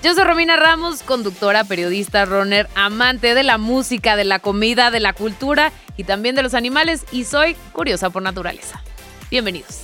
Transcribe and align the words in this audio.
Yo 0.00 0.14
soy 0.14 0.22
Romina 0.22 0.54
Ramos, 0.54 1.02
conductora, 1.02 1.64
periodista, 1.64 2.24
runner, 2.24 2.68
amante 2.76 3.34
de 3.34 3.42
la 3.42 3.58
música, 3.58 4.14
de 4.14 4.24
la 4.24 4.38
comida, 4.38 4.92
de 4.92 5.00
la 5.00 5.12
cultura 5.12 5.72
y 5.96 6.04
también 6.04 6.36
de 6.36 6.44
los 6.44 6.54
animales 6.54 7.04
y 7.10 7.24
soy 7.24 7.56
curiosa 7.72 8.08
por 8.08 8.22
naturaleza. 8.22 8.80
Bienvenidos. 9.28 9.80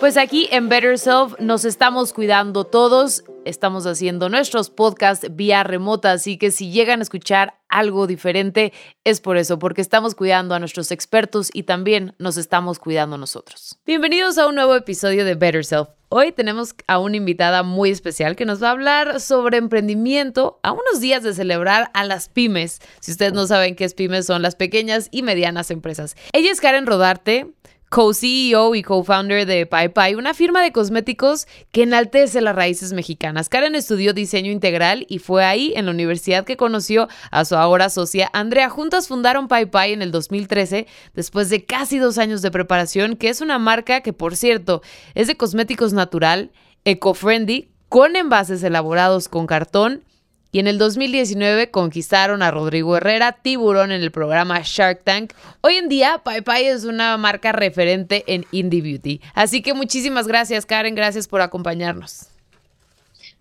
Pues 0.00 0.18
aquí 0.18 0.48
en 0.52 0.68
Better 0.68 0.98
Self 0.98 1.40
nos 1.40 1.64
estamos 1.64 2.12
cuidando 2.12 2.64
todos, 2.64 3.24
estamos 3.48 3.86
haciendo 3.86 4.28
nuestros 4.28 4.70
podcasts 4.70 5.26
vía 5.34 5.64
remota, 5.64 6.12
así 6.12 6.38
que 6.38 6.50
si 6.50 6.70
llegan 6.70 7.00
a 7.00 7.02
escuchar 7.02 7.54
algo 7.68 8.06
diferente 8.06 8.72
es 9.04 9.20
por 9.20 9.36
eso, 9.36 9.58
porque 9.58 9.80
estamos 9.80 10.14
cuidando 10.14 10.54
a 10.54 10.58
nuestros 10.58 10.90
expertos 10.90 11.50
y 11.52 11.64
también 11.64 12.14
nos 12.18 12.36
estamos 12.36 12.78
cuidando 12.78 13.18
nosotros. 13.18 13.78
Bienvenidos 13.84 14.38
a 14.38 14.46
un 14.46 14.54
nuevo 14.54 14.74
episodio 14.74 15.24
de 15.24 15.34
Better 15.34 15.64
Self. 15.64 15.88
Hoy 16.10 16.32
tenemos 16.32 16.74
a 16.86 16.98
una 16.98 17.16
invitada 17.16 17.62
muy 17.62 17.90
especial 17.90 18.34
que 18.34 18.46
nos 18.46 18.62
va 18.62 18.68
a 18.68 18.70
hablar 18.70 19.20
sobre 19.20 19.58
emprendimiento 19.58 20.58
a 20.62 20.72
unos 20.72 21.00
días 21.00 21.22
de 21.22 21.34
celebrar 21.34 21.90
a 21.92 22.04
las 22.04 22.30
pymes. 22.30 22.80
Si 23.00 23.10
ustedes 23.10 23.34
no 23.34 23.46
saben 23.46 23.76
qué 23.76 23.84
es 23.84 23.92
pymes, 23.92 24.24
son 24.24 24.40
las 24.40 24.56
pequeñas 24.56 25.08
y 25.10 25.22
medianas 25.22 25.70
empresas. 25.70 26.16
Ella 26.32 26.50
es 26.50 26.62
Karen 26.62 26.86
Rodarte, 26.86 27.52
co-CEO 27.88 28.74
y 28.74 28.82
co-founder 28.82 29.46
de 29.46 29.66
Pai, 29.66 30.14
una 30.14 30.34
firma 30.34 30.62
de 30.62 30.72
cosméticos 30.72 31.46
que 31.72 31.82
enaltece 31.82 32.40
las 32.40 32.54
raíces 32.54 32.92
mexicanas. 32.92 33.48
Karen 33.48 33.74
estudió 33.74 34.12
diseño 34.12 34.50
integral 34.50 35.06
y 35.08 35.18
fue 35.18 35.44
ahí 35.44 35.72
en 35.76 35.86
la 35.86 35.92
universidad 35.92 36.44
que 36.44 36.56
conoció 36.56 37.08
a 37.30 37.44
su 37.44 37.56
ahora 37.56 37.88
socia 37.88 38.30
Andrea. 38.32 38.68
Juntas 38.68 39.08
fundaron 39.08 39.48
Pai 39.48 39.92
en 39.92 40.02
el 40.02 40.10
2013 40.10 40.86
después 41.14 41.48
de 41.48 41.64
casi 41.64 41.98
dos 41.98 42.18
años 42.18 42.42
de 42.42 42.50
preparación, 42.50 43.16
que 43.16 43.28
es 43.28 43.40
una 43.40 43.58
marca 43.58 44.02
que, 44.02 44.12
por 44.12 44.36
cierto, 44.36 44.82
es 45.14 45.26
de 45.26 45.36
cosméticos 45.36 45.92
natural, 45.92 46.52
eco-friendly, 46.84 47.70
con 47.88 48.16
envases 48.16 48.62
elaborados 48.62 49.28
con 49.28 49.46
cartón 49.46 50.04
y 50.50 50.60
en 50.60 50.66
el 50.66 50.78
2019 50.78 51.70
conquistaron 51.70 52.42
a 52.42 52.50
Rodrigo 52.50 52.96
Herrera, 52.96 53.32
tiburón 53.32 53.92
en 53.92 54.00
el 54.00 54.10
programa 54.10 54.60
Shark 54.64 55.02
Tank. 55.04 55.32
Hoy 55.60 55.74
en 55.74 55.88
día, 55.88 56.22
Pai 56.24 56.66
es 56.66 56.84
una 56.84 57.16
marca 57.18 57.52
referente 57.52 58.24
en 58.26 58.46
Indie 58.50 58.80
Beauty. 58.80 59.20
Así 59.34 59.60
que 59.60 59.74
muchísimas 59.74 60.26
gracias, 60.26 60.64
Karen. 60.64 60.94
Gracias 60.94 61.28
por 61.28 61.42
acompañarnos. 61.42 62.28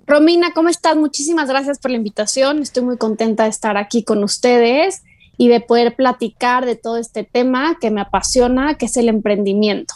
Romina, 0.05 0.52
¿cómo 0.53 0.69
estás? 0.69 0.95
Muchísimas 0.95 1.50
gracias 1.50 1.80
por 1.80 1.91
la 1.91 1.97
invitación. 1.97 2.61
Estoy 2.61 2.83
muy 2.83 2.97
contenta 2.97 3.44
de 3.44 3.50
estar 3.50 3.78
aquí 3.78 4.03
con 4.03 4.23
ustedes 4.23 5.03
y 5.38 5.47
de 5.47 5.61
poder 5.61 5.95
platicar 5.95 6.66
de 6.66 6.75
todo 6.75 6.97
este 6.97 7.23
tema 7.23 7.78
que 7.80 7.91
me 7.91 8.02
apasiona, 8.02 8.78
que 8.78 8.88
es 8.88 8.97
el 8.97 9.08
emprendimiento 9.09 9.95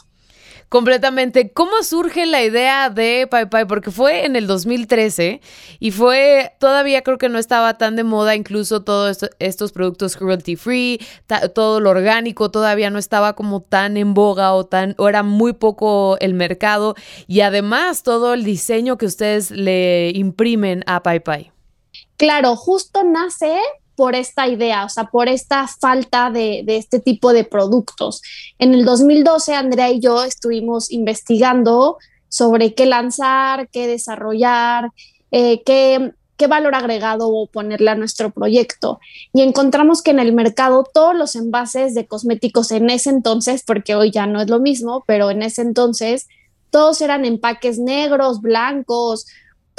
completamente. 0.72 1.52
¿Cómo 1.52 1.84
surge 1.84 2.26
la 2.26 2.42
idea 2.42 2.90
de 2.90 3.28
Pai 3.30 3.50
Pai? 3.50 3.66
Porque 3.66 3.92
fue 3.92 4.24
en 4.24 4.38
el 4.38 4.48
2013 4.48 5.42
y 5.82 5.92
fue, 5.92 6.54
todavía 6.62 7.02
creo 7.02 7.18
que 7.18 7.28
no 7.28 7.40
estaba 7.40 7.78
tan 7.78 7.98
de 7.98 8.06
moda, 8.06 8.36
incluso 8.36 8.82
todos 8.82 9.20
estos 9.40 9.74
productos 9.74 10.16
cruelty 10.16 10.56
free, 10.56 11.06
todo 11.54 11.82
lo 11.82 11.90
orgánico 11.90 12.52
todavía 12.52 12.90
no 12.90 13.00
estaba 13.00 13.34
como 13.34 13.62
tan 13.62 13.98
en 13.98 14.14
boga 14.14 14.54
o, 14.54 14.66
tan, 14.66 14.96
o 14.98 15.10
era 15.10 15.24
muy 15.24 15.52
poco 15.52 16.16
el 16.22 16.34
mercado 16.34 16.96
y 17.28 17.42
además 17.42 18.04
todo 18.04 18.34
el 18.34 18.46
diseño 18.46 18.98
que 18.98 19.08
ustedes 19.08 19.52
le 19.52 20.12
imprimen 20.12 20.86
a 20.88 21.04
Pai 21.04 21.20
Pai. 21.20 21.52
Claro, 22.16 22.56
justo 22.56 23.04
nace 23.04 23.60
por 24.02 24.16
esta 24.16 24.48
idea, 24.48 24.84
o 24.84 24.90
sea, 24.90 25.04
por 25.12 25.30
esta 25.30 25.68
falta 25.68 26.32
de, 26.32 26.64
este 26.66 27.00
tipo 27.00 27.34
de 27.34 27.44
productos. 27.44 28.24
En 28.58 28.74
el 28.74 28.84
2012, 28.84 29.54
Andrea 29.54 29.92
y 29.92 30.00
yo 30.00 30.24
estuvimos 30.24 30.92
investigando 30.92 32.00
sobre 32.28 32.74
qué 32.74 32.88
lanzar, 32.88 33.70
qué 33.70 33.86
desarrollar, 33.86 34.90
eh, 35.30 35.62
qué, 35.68 36.14
qué 36.36 36.48
valor 36.48 36.74
agregado 36.74 37.48
ponerle 37.54 37.92
a 37.92 37.96
nuestro 37.96 38.32
proyecto. 38.32 39.00
Y 39.34 39.44
encontramos 39.44 40.02
que 40.02 40.10
en 40.10 40.20
el 40.20 40.34
mercado 40.34 40.84
todos 40.92 41.16
los 41.16 41.36
envases 41.36 41.94
de 41.94 42.08
cosméticos 42.08 42.72
en 42.72 42.90
ese 42.90 43.12
entonces, 43.12 43.62
porque 43.64 43.94
hoy 43.94 44.10
ya 44.10 44.26
no 44.26 44.42
es 44.42 44.50
lo 44.50 44.60
mismo, 44.60 45.04
pero 45.06 45.30
en 45.30 45.44
ese 45.44 45.62
entonces 45.62 46.26
todos 46.72 47.02
eran 47.02 47.24
empaques 47.24 47.78
negros, 47.78 48.42
blancos, 48.42 49.28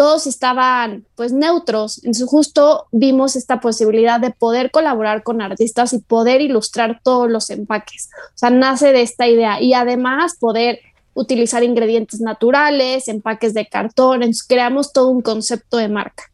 todos 0.03 0.27
estaban 0.27 1.07
pues 1.15 1.33
neutros. 1.33 2.05
En 2.05 2.13
su 2.13 2.27
justo 2.27 2.89
vimos 2.91 3.37
esta 3.37 3.61
posibilidad 3.61 4.19
de 4.19 4.33
poder 4.33 4.73
colaborar 4.73 5.23
con 5.23 5.41
artistas 5.41 5.93
y 5.93 6.01
poder 6.01 6.41
ilustrar 6.41 7.01
todos 7.05 7.31
los 7.31 7.51
empaques. 7.51 8.11
O 8.35 8.37
sea, 8.37 8.51
nace 8.51 8.91
de 8.91 9.03
esta 9.03 9.29
idea 9.29 9.61
y 9.61 9.75
además 9.75 10.35
poder 10.41 10.81
utilizar 11.15 11.63
ingredientes 11.63 12.21
naturales, 12.21 13.07
empaques 13.07 13.55
de 13.55 13.69
cartón, 13.69 14.23
creamos 14.49 14.93
todo 14.93 15.07
un 15.07 15.23
concepto 15.23 15.77
de 15.77 15.89
marca. 15.89 16.25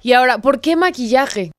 Y 0.00 0.12
ahora, 0.12 0.38
¿por 0.38 0.60
qué 0.60 0.76
maquillaje? 0.76 1.50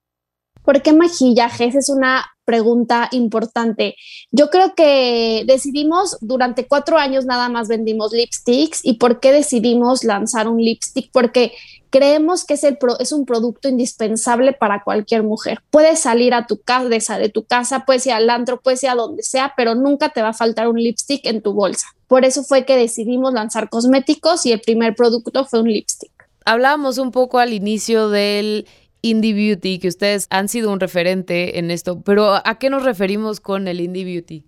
¿Por 0.64 0.82
qué 0.82 0.94
maquillaje? 0.94 1.66
Esa 1.66 1.80
es 1.80 1.90
una 1.90 2.26
pregunta 2.50 3.10
importante. 3.12 3.96
Yo 4.32 4.50
creo 4.50 4.74
que 4.74 5.44
decidimos, 5.46 6.18
durante 6.20 6.66
cuatro 6.66 6.98
años 6.98 7.26
nada 7.26 7.48
más 7.48 7.68
vendimos 7.68 8.12
lipsticks. 8.12 8.80
¿Y 8.84 8.94
por 8.94 9.20
qué 9.20 9.32
decidimos 9.32 10.04
lanzar 10.04 10.48
un 10.48 10.60
lipstick? 10.60 11.12
Porque 11.12 11.52
creemos 11.92 12.46
que 12.46 12.56
es, 12.56 12.64
el 12.64 12.80
es 13.00 13.12
un 13.12 13.28
producto 13.28 13.70
indispensable 13.70 14.54
para 14.54 14.82
cualquier 14.84 15.22
mujer. 15.22 15.60
Puedes 15.70 16.00
salir 16.00 16.34
a 16.34 16.48
tu 16.48 16.60
casa, 16.60 16.90
de, 17.20 17.22
de 17.22 17.30
tu 17.30 17.44
casa, 17.44 17.86
puedes 17.86 18.08
ir 18.08 18.14
al 18.14 18.28
antro, 18.32 18.60
puedes 18.60 18.82
ir 18.82 18.90
a 18.90 18.96
donde 18.96 19.22
sea, 19.22 19.54
pero 19.56 19.76
nunca 19.76 20.10
te 20.10 20.24
va 20.24 20.30
a 20.30 20.34
faltar 20.34 20.70
un 20.70 20.82
lipstick 20.82 21.28
en 21.28 21.44
tu 21.44 21.54
bolsa. 21.54 21.86
Por 22.08 22.26
eso 22.26 22.44
fue 22.44 22.66
que 22.66 22.76
decidimos 22.76 23.32
lanzar 23.32 23.70
cosméticos 23.70 24.48
y 24.48 24.54
el 24.54 24.62
primer 24.62 24.96
producto 24.96 25.46
fue 25.46 25.60
un 25.60 25.70
lipstick. 25.70 26.12
Hablábamos 26.46 26.98
un 26.98 27.12
poco 27.12 27.38
al 27.38 27.54
inicio 27.54 28.10
del 28.10 28.66
indie 29.02 29.34
beauty, 29.34 29.80
que 29.80 29.88
ustedes 29.88 30.28
han 30.30 30.50
sido 30.50 30.72
un 30.72 30.80
referente 30.80 31.60
en 31.60 31.72
esto, 31.72 32.02
pero 32.02 32.36
¿a 32.44 32.60
qué 32.60 32.70
nos 32.70 32.84
referimos 32.84 33.40
con 33.40 33.68
el 33.68 33.80
indie 33.82 34.06
beauty? 34.06 34.46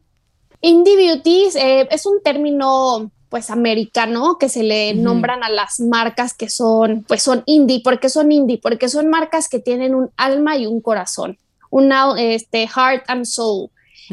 Indie 0.62 0.96
beauty 0.96 1.50
eh, 1.56 1.88
es 1.90 2.06
un 2.06 2.22
término 2.24 3.12
pues 3.30 3.50
americano 3.50 4.38
que 4.38 4.50
se 4.50 4.62
le 4.62 4.94
nombran 4.94 5.42
a 5.42 5.50
las 5.50 5.80
marcas 5.80 6.34
que 6.34 6.50
son 6.50 7.06
pues 7.08 7.24
son 7.24 7.44
indie, 7.46 7.82
porque 7.82 8.10
son 8.10 8.32
indie, 8.32 8.60
porque 8.62 8.90
son 8.90 9.10
marcas 9.10 9.48
que 9.48 9.60
tienen 9.60 9.96
un 9.96 10.12
alma 10.18 10.58
y 10.58 10.66
un 10.68 10.82
corazón, 10.82 11.38
una 11.70 12.14
este 12.22 12.68
heart 12.68 13.06
and 13.08 13.26
soul. 13.26 13.70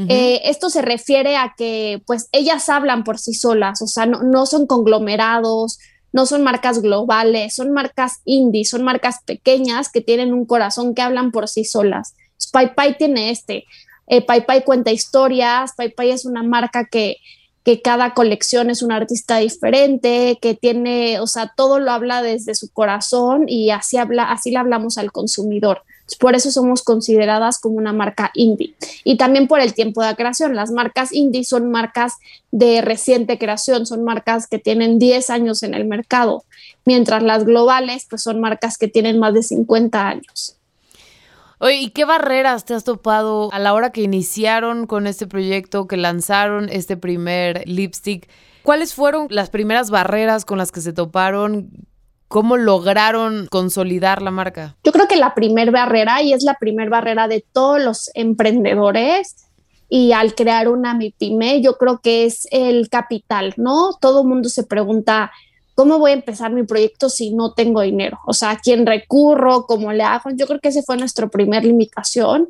Eh, 0.08 0.42
esto 0.44 0.70
se 0.70 0.80
refiere 0.80 1.36
a 1.36 1.54
que 1.58 2.00
pues 2.06 2.28
ellas 2.30 2.68
hablan 2.68 3.02
por 3.02 3.18
sí 3.18 3.34
solas, 3.34 3.82
o 3.82 3.88
sea, 3.88 4.06
no, 4.06 4.22
no 4.22 4.46
son 4.46 4.68
conglomerados, 4.68 5.80
no 6.12 6.26
son 6.26 6.42
marcas 6.42 6.80
globales, 6.80 7.54
son 7.54 7.72
marcas 7.72 8.20
indie, 8.24 8.64
son 8.64 8.82
marcas 8.82 9.20
pequeñas 9.24 9.90
que 9.90 10.00
tienen 10.00 10.32
un 10.32 10.46
corazón 10.46 10.94
que 10.94 11.02
hablan 11.02 11.30
por 11.32 11.48
sí 11.48 11.64
solas. 11.64 12.14
Pai 12.52 12.74
Pai 12.74 12.96
tiene 12.96 13.30
este. 13.30 13.64
Eh, 14.06 14.24
cuenta 14.64 14.90
historias, 14.90 15.72
Pai 15.76 16.10
es 16.10 16.24
una 16.24 16.42
marca 16.42 16.86
que, 16.86 17.18
que 17.62 17.82
cada 17.82 18.14
colección 18.14 18.70
es 18.70 18.82
un 18.82 18.92
artista 18.92 19.38
diferente, 19.38 20.38
que 20.40 20.54
tiene, 20.54 21.20
o 21.20 21.26
sea, 21.26 21.52
todo 21.54 21.78
lo 21.78 21.90
habla 21.90 22.22
desde 22.22 22.54
su 22.54 22.72
corazón 22.72 23.44
y 23.46 23.70
así 23.70 23.98
habla, 23.98 24.32
así 24.32 24.50
le 24.50 24.56
hablamos 24.56 24.96
al 24.96 25.12
consumidor. 25.12 25.82
Por 26.16 26.34
eso 26.34 26.50
somos 26.50 26.82
consideradas 26.82 27.58
como 27.58 27.76
una 27.76 27.92
marca 27.92 28.30
indie. 28.34 28.74
Y 29.04 29.16
también 29.16 29.48
por 29.48 29.60
el 29.60 29.74
tiempo 29.74 30.02
de 30.02 30.14
creación. 30.16 30.54
Las 30.54 30.70
marcas 30.70 31.12
indie 31.12 31.44
son 31.44 31.70
marcas 31.70 32.14
de 32.50 32.80
reciente 32.80 33.38
creación, 33.38 33.86
son 33.86 34.04
marcas 34.04 34.46
que 34.46 34.58
tienen 34.58 34.98
10 34.98 35.30
años 35.30 35.62
en 35.62 35.74
el 35.74 35.84
mercado, 35.84 36.44
mientras 36.84 37.22
las 37.22 37.44
globales 37.44 38.06
pues 38.08 38.22
son 38.22 38.40
marcas 38.40 38.78
que 38.78 38.88
tienen 38.88 39.18
más 39.18 39.34
de 39.34 39.42
50 39.42 40.08
años. 40.08 40.56
Oye, 41.60 41.80
¿y 41.80 41.90
qué 41.90 42.04
barreras 42.04 42.64
te 42.64 42.74
has 42.74 42.84
topado 42.84 43.52
a 43.52 43.58
la 43.58 43.74
hora 43.74 43.90
que 43.90 44.02
iniciaron 44.02 44.86
con 44.86 45.08
este 45.08 45.26
proyecto, 45.26 45.88
que 45.88 45.96
lanzaron 45.96 46.68
este 46.68 46.96
primer 46.96 47.66
lipstick? 47.66 48.28
¿Cuáles 48.62 48.94
fueron 48.94 49.26
las 49.30 49.50
primeras 49.50 49.90
barreras 49.90 50.44
con 50.44 50.56
las 50.56 50.70
que 50.70 50.80
se 50.80 50.92
toparon? 50.92 51.70
¿Cómo 52.28 52.58
lograron 52.58 53.48
consolidar 53.50 54.20
la 54.20 54.30
marca? 54.30 54.76
Yo 54.84 54.92
creo 54.92 55.08
que 55.08 55.16
la 55.16 55.34
primer 55.34 55.70
barrera, 55.70 56.22
y 56.22 56.34
es 56.34 56.44
la 56.44 56.54
primer 56.54 56.90
barrera 56.90 57.26
de 57.26 57.42
todos 57.52 57.80
los 57.80 58.10
emprendedores, 58.14 59.48
y 59.88 60.12
al 60.12 60.34
crear 60.34 60.68
una 60.68 60.92
MIPYME, 60.92 61.62
yo 61.62 61.78
creo 61.78 62.00
que 62.02 62.26
es 62.26 62.46
el 62.50 62.90
capital, 62.90 63.54
¿no? 63.56 63.92
Todo 63.98 64.24
mundo 64.24 64.50
se 64.50 64.64
pregunta, 64.64 65.32
¿cómo 65.74 65.98
voy 65.98 66.10
a 66.10 66.14
empezar 66.14 66.52
mi 66.52 66.64
proyecto 66.64 67.08
si 67.08 67.32
no 67.32 67.54
tengo 67.54 67.80
dinero? 67.80 68.18
O 68.26 68.34
sea, 68.34 68.50
¿a 68.50 68.58
quién 68.58 68.84
recurro? 68.84 69.64
¿Cómo 69.66 69.90
le 69.94 70.02
hago? 70.02 70.30
Yo 70.34 70.46
creo 70.46 70.60
que 70.60 70.68
ese 70.68 70.82
fue 70.82 70.98
nuestra 70.98 71.28
primera 71.28 71.64
limitación, 71.64 72.48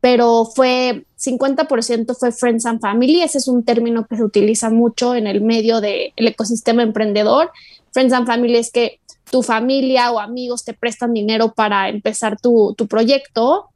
pero 0.00 0.46
fue 0.46 1.04
50% 1.18 2.16
fue 2.16 2.32
Friends 2.32 2.64
and 2.64 2.80
Family. 2.80 3.20
Ese 3.20 3.38
es 3.38 3.48
un 3.48 3.64
término 3.64 4.06
que 4.06 4.16
se 4.16 4.24
utiliza 4.24 4.70
mucho 4.70 5.14
en 5.14 5.26
el 5.26 5.42
medio 5.42 5.82
del 5.82 6.12
ecosistema 6.16 6.82
emprendedor. 6.82 7.50
Friends 7.92 8.14
and 8.14 8.26
Family 8.26 8.56
es 8.56 8.70
que 8.70 9.00
tu 9.30 9.42
familia 9.42 10.10
o 10.10 10.18
amigos 10.18 10.64
te 10.64 10.74
prestan 10.74 11.12
dinero 11.12 11.52
para 11.52 11.88
empezar 11.88 12.40
tu, 12.40 12.74
tu 12.76 12.86
proyecto 12.86 13.68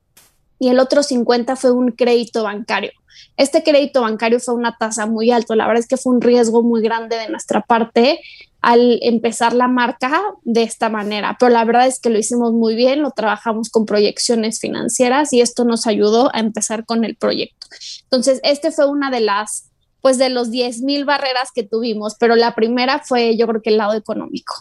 y 0.59 0.69
el 0.69 0.79
otro 0.79 1.03
50 1.03 1.57
fue 1.57 1.73
un 1.73 1.91
crédito 1.91 2.45
bancario. 2.45 2.93
Este 3.37 3.63
crédito 3.63 4.03
bancario 4.03 4.39
fue 4.41 4.55
una 4.55 4.77
tasa 4.79 5.07
muy 5.07 5.31
alta, 5.31 5.57
la 5.57 5.67
verdad 5.67 5.81
es 5.81 5.89
que 5.89 5.97
fue 5.97 6.15
un 6.15 6.21
riesgo 6.21 6.63
muy 6.63 6.83
grande 6.83 7.17
de 7.17 7.29
nuestra 7.29 7.63
parte 7.63 8.21
al 8.61 9.01
empezar 9.03 9.55
la 9.55 9.67
marca 9.67 10.23
de 10.45 10.63
esta 10.63 10.89
manera, 10.89 11.37
pero 11.39 11.51
la 11.51 11.65
verdad 11.65 11.89
es 11.89 11.99
que 11.99 12.11
lo 12.11 12.19
hicimos 12.19 12.53
muy 12.53 12.77
bien, 12.77 13.03
lo 13.03 13.11
trabajamos 13.11 13.71
con 13.71 13.87
proyecciones 13.87 14.61
financieras 14.61 15.33
y 15.33 15.41
esto 15.41 15.65
nos 15.65 15.89
ayudó 15.89 16.31
a 16.33 16.39
empezar 16.39 16.87
con 16.87 17.05
el 17.05 17.17
proyecto. 17.17 17.67
Entonces, 18.05 18.41
este 18.45 18.71
fue 18.71 18.87
una 18.87 19.11
de 19.11 19.21
las, 19.21 19.69
pues 20.01 20.17
de 20.17 20.29
los 20.29 20.53
10 20.53 20.83
mil 20.83 21.05
barreras 21.05 21.49
que 21.53 21.65
tuvimos, 21.65 22.15
pero 22.21 22.37
la 22.37 22.55
primera 22.55 23.03
fue 23.05 23.37
yo 23.37 23.49
creo 23.49 23.63
que 23.63 23.71
el 23.71 23.79
lado 23.79 23.95
económico. 23.95 24.55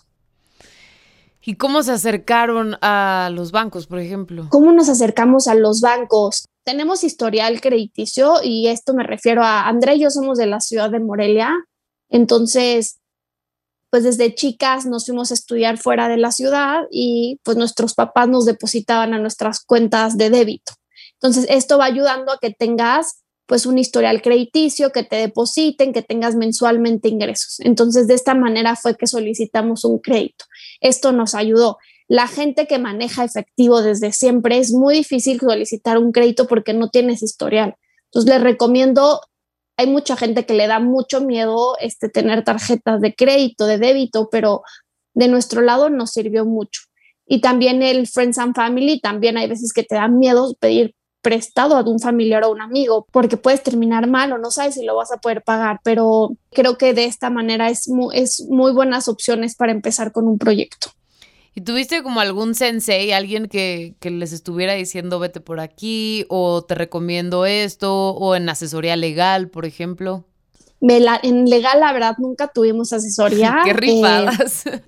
¿Y 1.43 1.55
cómo 1.55 1.83
se 1.83 1.91
acercaron 1.91 2.77
a 2.81 3.29
los 3.33 3.51
bancos, 3.51 3.88
por 3.88 3.99
ejemplo? 3.99 4.47
¿Cómo 4.49 4.71
nos 4.71 4.89
acercamos 4.89 5.47
a 5.47 5.55
los 5.55 5.81
bancos? 5.81 6.45
Tenemos 6.63 7.03
historial 7.03 7.61
crediticio 7.61 8.35
y 8.43 8.67
esto 8.67 8.93
me 8.93 9.03
refiero 9.03 9.43
a 9.43 9.67
André 9.67 9.95
y 9.95 10.01
yo 10.01 10.11
somos 10.11 10.38
de 10.38 10.45
la 10.45 10.59
ciudad 10.59 10.91
de 10.91 10.99
Morelia, 10.99 11.51
entonces 12.09 12.99
pues 13.91 14.03
desde 14.03 14.33
chicas 14.33 14.85
nos 14.85 15.05
fuimos 15.05 15.31
a 15.31 15.33
estudiar 15.33 15.77
fuera 15.77 16.07
de 16.07 16.17
la 16.17 16.31
ciudad 16.31 16.83
y 16.89 17.39
pues 17.43 17.57
nuestros 17.57 17.93
papás 17.93 18.29
nos 18.29 18.45
depositaban 18.45 19.13
a 19.13 19.19
nuestras 19.19 19.63
cuentas 19.63 20.17
de 20.17 20.29
débito. 20.29 20.73
Entonces, 21.15 21.45
esto 21.49 21.77
va 21.77 21.85
ayudando 21.85 22.31
a 22.31 22.39
que 22.39 22.51
tengas 22.51 23.21
pues 23.45 23.65
un 23.65 23.77
historial 23.77 24.21
crediticio, 24.21 24.93
que 24.93 25.03
te 25.03 25.17
depositen, 25.17 25.91
que 25.91 26.01
tengas 26.01 26.35
mensualmente 26.35 27.09
ingresos. 27.09 27.59
Entonces, 27.59 28.07
de 28.07 28.13
esta 28.13 28.33
manera 28.33 28.77
fue 28.77 28.95
que 28.95 29.07
solicitamos 29.07 29.83
un 29.83 29.99
crédito. 29.99 30.45
Esto 30.81 31.13
nos 31.13 31.33
ayudó. 31.33 31.77
La 32.07 32.27
gente 32.27 32.67
que 32.67 32.77
maneja 32.77 33.23
efectivo 33.23 33.81
desde 33.81 34.11
siempre 34.11 34.57
es 34.57 34.71
muy 34.71 34.95
difícil 34.95 35.39
solicitar 35.39 35.97
un 35.97 36.11
crédito 36.11 36.47
porque 36.47 36.73
no 36.73 36.89
tienes 36.89 37.23
historial. 37.23 37.75
Entonces, 38.09 38.29
les 38.29 38.43
recomiendo 38.43 39.21
hay 39.81 39.87
mucha 39.87 40.15
gente 40.15 40.45
que 40.45 40.53
le 40.53 40.67
da 40.67 40.79
mucho 40.79 41.21
miedo 41.21 41.75
este, 41.79 42.07
tener 42.07 42.43
tarjetas 42.43 43.01
de 43.01 43.15
crédito, 43.15 43.65
de 43.65 43.79
débito, 43.79 44.29
pero 44.29 44.61
de 45.15 45.27
nuestro 45.27 45.61
lado 45.61 45.89
nos 45.89 46.11
sirvió 46.11 46.45
mucho. 46.45 46.81
Y 47.25 47.41
también 47.41 47.81
el 47.81 48.07
Friends 48.07 48.37
and 48.37 48.55
Family, 48.55 48.99
también 48.99 49.37
hay 49.37 49.47
veces 49.47 49.73
que 49.73 49.83
te 49.83 49.95
da 49.95 50.07
miedo 50.07 50.55
pedir 50.59 50.93
prestado 51.21 51.75
a 51.75 51.83
un 51.83 52.00
familiar 52.00 52.44
o 52.44 52.51
un 52.51 52.62
amigo 52.62 53.06
porque 53.12 53.38
puedes 53.38 53.63
terminar 53.63 54.07
mal 54.07 54.31
o 54.33 54.38
no 54.38 54.51
sabes 54.51 54.75
si 54.75 54.85
lo 54.85 54.95
vas 54.95 55.12
a 55.12 55.18
poder 55.18 55.44
pagar, 55.44 55.79
pero 55.83 56.31
creo 56.51 56.77
que 56.77 56.94
de 56.94 57.06
esta 57.06 57.29
manera 57.29 57.69
es 57.69 57.89
es 58.13 58.45
muy 58.50 58.71
buenas 58.71 59.07
opciones 59.07 59.56
para 59.56 59.71
empezar 59.71 60.12
con 60.12 60.27
un 60.27 60.38
proyecto. 60.38 60.91
¿Y 61.53 61.62
tuviste 61.62 62.01
como 62.01 62.21
algún 62.21 62.56
sensei, 62.56 63.12
alguien 63.12 63.47
que, 63.47 63.95
les 64.01 64.31
estuviera 64.31 64.73
diciendo 64.73 65.19
vete 65.19 65.41
por 65.41 65.59
aquí 65.59 66.25
o 66.29 66.63
te 66.63 66.75
recomiendo 66.75 67.45
esto 67.45 68.12
o 68.12 68.35
en 68.35 68.47
asesoría 68.47 68.95
legal, 68.95 69.50
por 69.50 69.65
ejemplo? 69.65 70.25
en 70.79 71.45
legal, 71.45 71.79
la 71.81 71.94
verdad, 71.94 72.15
nunca 72.17 72.47
tuvimos 72.47 72.94
asesoría. 72.94 73.59
¡Qué 73.65 73.74
rifadas! 73.74 74.65
Eh, 74.65 74.81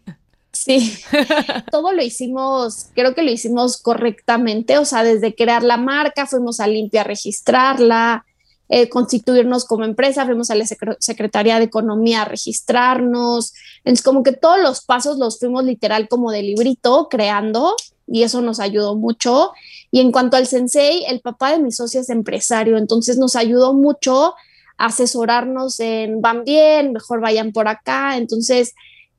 sí, 0.54 0.94
todo 1.72 1.92
lo 1.92 2.02
hicimos, 2.02 2.88
creo 2.94 3.14
que 3.14 3.24
lo 3.24 3.32
hicimos 3.32 3.78
correctamente, 3.78 4.78
o 4.78 4.86
sea, 4.86 5.04
desde 5.04 5.36
crear 5.36 5.64
la 5.64 5.78
marca, 5.78 6.26
fuimos 6.26 6.60
a 6.60 6.68
limpia 6.68 7.04
registrarla, 7.04 8.26
eh, 8.70 8.90
constituirnos 8.90 9.66
como 9.66 9.84
empresa, 9.84 10.26
fuimos 10.26 10.50
a 10.50 10.56
la 10.56 10.66
Secretaría 11.00 11.60
de 11.60 11.66
Economía 11.66 12.22
a 12.22 12.26
registrarnos. 12.26 13.54
Es 13.84 14.02
como 14.02 14.24
que 14.24 14.32
todos 14.32 14.60
los 14.62 14.82
pasos 14.82 15.18
los 15.18 15.38
fuimos 15.38 15.66
literal 15.66 16.08
como 16.08 16.32
de 16.32 16.42
librito 16.42 17.08
creando 17.10 17.76
y 18.08 18.24
eso 18.24 18.42
nos 18.42 18.60
ayudó 18.60 18.96
mucho. 18.96 19.52
Y 19.92 20.00
en 20.00 20.12
cuanto 20.12 20.38
al 20.38 20.48
sensei, 20.48 21.04
el 21.06 21.20
papá 21.20 21.52
de 21.52 21.60
mi 21.60 21.72
socio 21.72 22.02
es 22.02 22.10
empresario, 22.10 22.78
entonces 22.78 23.18
nos 23.18 23.36
ayudó 23.36 23.74
mucho 23.74 24.34
a 24.78 24.86
asesorarnos 24.88 25.80
en 25.80 26.22
van 26.22 26.44
bien, 26.44 26.94
mejor 26.94 27.20
vayan 27.20 27.52
por 27.52 27.68
acá. 27.68 28.18
Entonces, 28.18 28.74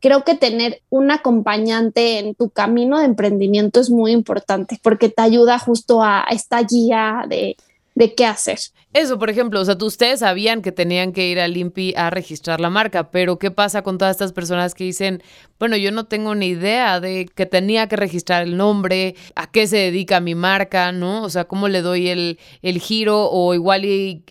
creo 0.05 0.23
que 0.23 0.35
tener 0.35 0.83
un 0.91 1.11
acompañante 1.11 2.19
en 2.19 2.35
tu 2.35 2.51
camino 2.51 2.99
de 2.99 3.07
emprendimiento 3.07 3.81
es 3.81 3.89
muy 3.89 4.13
importante 4.13 4.79
porque 4.83 5.09
te 5.09 5.23
ayuda 5.23 5.59
justo 5.59 6.03
a 6.03 6.27
esta 6.29 6.61
guía 6.63 7.25
de 7.27 7.57
de 7.95 8.15
qué 8.15 8.27
hacer. 8.27 8.59
Eso, 8.93 9.19
por 9.19 9.31
ejemplo, 9.31 9.61
o 9.61 9.65
sea, 9.65 9.77
ustedes 9.81 10.21
sabían 10.21 10.63
que 10.63 10.73
tenían 10.73 11.13
que 11.13 11.29
ir 11.29 11.41
al 11.41 11.57
INPI 11.57 11.95
a 11.97 12.11
registrar 12.11 12.61
la 12.61 12.71
marca, 12.71 13.11
pero 13.11 13.39
¿qué 13.39 13.51
pasa 13.51 13.83
con 13.83 13.99
todas 13.99 14.13
estas 14.13 14.33
personas 14.33 14.75
que 14.75 14.85
dicen, 14.85 15.23
bueno, 15.59 15.77
yo 15.77 15.91
no 15.93 16.05
tengo 16.05 16.35
ni 16.35 16.49
idea 16.49 17.01
de 17.01 17.27
que 17.35 17.47
tenía 17.47 17.89
que 17.89 17.97
registrar 17.97 18.43
el 18.43 18.57
nombre, 18.57 19.15
a 19.35 19.51
qué 19.51 19.67
se 19.67 19.77
dedica 19.77 20.21
mi 20.21 20.35
marca, 20.35 20.93
¿no? 20.93 21.23
O 21.23 21.31
sea, 21.31 21.45
¿cómo 21.45 21.69
le 21.69 21.83
doy 21.83 22.09
el, 22.09 22.39
el 22.63 22.79
giro 22.79 23.31
o 23.31 23.55
igual 23.55 23.85
y 23.85 24.25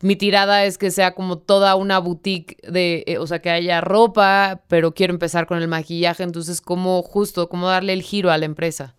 mi 0.00 0.14
tirada 0.16 0.64
es 0.64 0.78
que 0.78 0.90
sea 0.90 1.14
como 1.14 1.38
toda 1.38 1.74
una 1.74 1.98
boutique 1.98 2.56
de, 2.68 3.04
eh, 3.06 3.18
o 3.18 3.26
sea, 3.26 3.40
que 3.40 3.50
haya 3.50 3.80
ropa, 3.80 4.62
pero 4.68 4.94
quiero 4.94 5.12
empezar 5.12 5.46
con 5.46 5.58
el 5.58 5.68
maquillaje, 5.68 6.22
entonces, 6.22 6.60
¿cómo 6.60 7.02
justo, 7.02 7.48
cómo 7.48 7.68
darle 7.68 7.92
el 7.92 8.02
giro 8.02 8.30
a 8.30 8.38
la 8.38 8.44
empresa? 8.44 8.94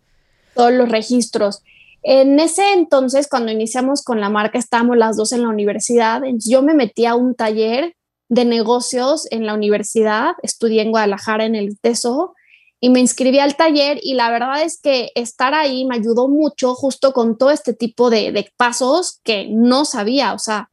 Todos 0.55 0.73
los 0.73 0.89
registros. 0.89 1.63
En 2.03 2.39
ese 2.39 2.73
entonces, 2.73 3.27
cuando 3.29 3.51
iniciamos 3.51 4.03
con 4.03 4.19
la 4.19 4.29
marca, 4.29 4.59
estábamos 4.59 4.97
las 4.97 5.17
dos 5.17 5.31
en 5.31 5.43
la 5.43 5.49
universidad. 5.49 6.21
Yo 6.45 6.61
me 6.63 6.73
metí 6.73 7.05
a 7.05 7.15
un 7.15 7.35
taller 7.35 7.93
de 8.29 8.45
negocios 8.45 9.27
en 9.31 9.45
la 9.45 9.53
universidad, 9.53 10.33
estudié 10.43 10.81
en 10.81 10.91
Guadalajara 10.91 11.45
en 11.45 11.55
el 11.55 11.79
TESO 11.79 12.35
y 12.79 12.89
me 12.89 12.99
inscribí 12.99 13.39
al 13.39 13.55
taller 13.55 13.99
y 14.01 14.13
la 14.13 14.29
verdad 14.31 14.61
es 14.61 14.79
que 14.81 15.11
estar 15.15 15.53
ahí 15.53 15.85
me 15.85 15.95
ayudó 15.95 16.27
mucho 16.27 16.75
justo 16.75 17.11
con 17.11 17.37
todo 17.37 17.51
este 17.51 17.73
tipo 17.73 18.09
de, 18.09 18.31
de 18.31 18.49
pasos 18.55 19.19
que 19.23 19.47
no 19.49 19.83
sabía, 19.83 20.33
o 20.33 20.39
sea, 20.39 20.69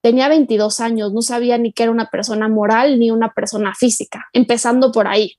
tenía 0.00 0.28
22 0.28 0.80
años, 0.80 1.12
no 1.12 1.22
sabía 1.22 1.58
ni 1.58 1.72
que 1.72 1.84
era 1.84 1.92
una 1.92 2.10
persona 2.10 2.48
moral 2.48 2.98
ni 2.98 3.10
una 3.10 3.32
persona 3.32 3.74
física, 3.74 4.26
empezando 4.32 4.92
por 4.92 5.06
ahí 5.08 5.36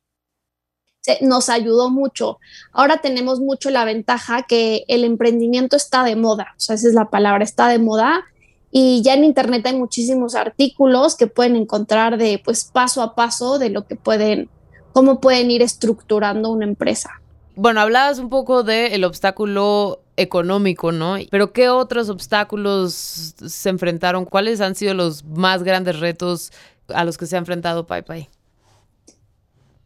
nos 1.21 1.49
ayudó 1.49 1.89
mucho. 1.89 2.39
Ahora 2.71 2.97
tenemos 2.97 3.39
mucho 3.39 3.69
la 3.69 3.85
ventaja 3.85 4.43
que 4.43 4.83
el 4.87 5.03
emprendimiento 5.03 5.75
está 5.75 6.03
de 6.03 6.15
moda, 6.15 6.53
o 6.57 6.59
sea, 6.59 6.75
esa 6.75 6.87
es 6.87 6.93
la 6.93 7.09
palabra, 7.09 7.43
está 7.43 7.67
de 7.67 7.79
moda. 7.79 8.25
Y 8.69 9.01
ya 9.01 9.13
en 9.13 9.23
internet 9.23 9.65
hay 9.65 9.75
muchísimos 9.75 10.35
artículos 10.35 11.15
que 11.15 11.27
pueden 11.27 11.55
encontrar 11.55 12.17
de 12.17 12.41
pues 12.43 12.65
paso 12.65 13.01
a 13.01 13.15
paso 13.15 13.59
de 13.59 13.69
lo 13.69 13.87
que 13.87 13.95
pueden, 13.95 14.49
cómo 14.91 15.21
pueden 15.21 15.49
ir 15.49 15.61
estructurando 15.61 16.51
una 16.51 16.65
empresa. 16.65 17.21
Bueno, 17.55 17.79
hablabas 17.79 18.19
un 18.19 18.29
poco 18.29 18.63
del 18.63 19.03
obstáculo 19.03 20.01
económico, 20.17 20.91
¿no? 20.91 21.15
Pero 21.31 21.53
¿qué 21.53 21.69
otros 21.69 22.09
obstáculos 22.09 22.93
se 22.93 23.69
enfrentaron? 23.69 24.25
¿Cuáles 24.25 24.59
han 24.59 24.75
sido 24.75 24.93
los 24.93 25.23
más 25.23 25.63
grandes 25.63 25.99
retos 25.99 26.51
a 26.89 27.05
los 27.05 27.17
que 27.17 27.25
se 27.25 27.35
ha 27.35 27.39
enfrentado 27.39 27.87
Pai 27.87 28.03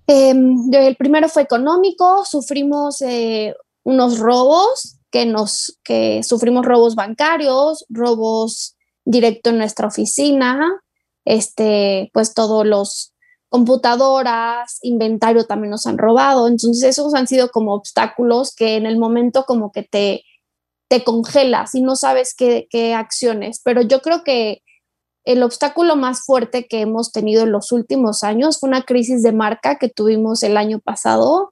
Em, 0.08 0.74
el 0.74 0.96
primero 0.96 1.30
fue 1.30 1.44
económico, 1.44 2.26
sufrimos 2.26 3.02
eh, 3.02 3.56
unos 3.84 4.20
robos, 4.20 4.98
que, 5.10 5.26
nos, 5.26 5.78
que 5.84 6.24
sufrimos 6.24 6.66
robos 6.66 6.96
bancarios, 6.96 7.86
robos 7.90 8.76
directo 9.06 9.52
en 9.52 9.58
nuestra 9.58 9.88
oficina, 9.88 10.82
este, 11.26 12.10
pues 12.14 12.34
todos 12.34 12.66
los 12.66 13.11
computadoras, 13.52 14.80
inventario 14.82 15.46
también 15.46 15.72
nos 15.72 15.86
han 15.86 15.98
robado. 15.98 16.48
Entonces 16.48 16.84
esos 16.84 17.14
han 17.14 17.28
sido 17.28 17.50
como 17.50 17.74
obstáculos 17.74 18.56
que 18.56 18.78
en 18.78 18.86
el 18.86 18.98
momento 18.98 19.44
como 19.44 19.74
que 19.74 19.84
te, 19.84 20.24
te 20.90 21.04
congelas 21.04 21.76
y 21.76 21.82
no 21.82 21.98
sabes 21.98 22.34
qué, 22.34 22.68
qué 22.70 22.94
acciones. 22.94 23.60
Pero 23.62 23.82
yo 23.82 24.02
creo 24.02 24.24
que 24.24 24.64
el 25.26 25.44
obstáculo 25.44 25.98
más 25.98 26.24
fuerte 26.24 26.66
que 26.66 26.80
hemos 26.80 27.12
tenido 27.12 27.44
en 27.44 27.52
los 27.52 27.74
últimos 27.74 28.24
años 28.24 28.58
fue 28.58 28.70
una 28.70 28.84
crisis 28.84 29.22
de 29.22 29.34
marca 29.34 29.76
que 29.76 29.90
tuvimos 29.90 30.44
el 30.44 30.56
año 30.56 30.80
pasado 30.80 31.52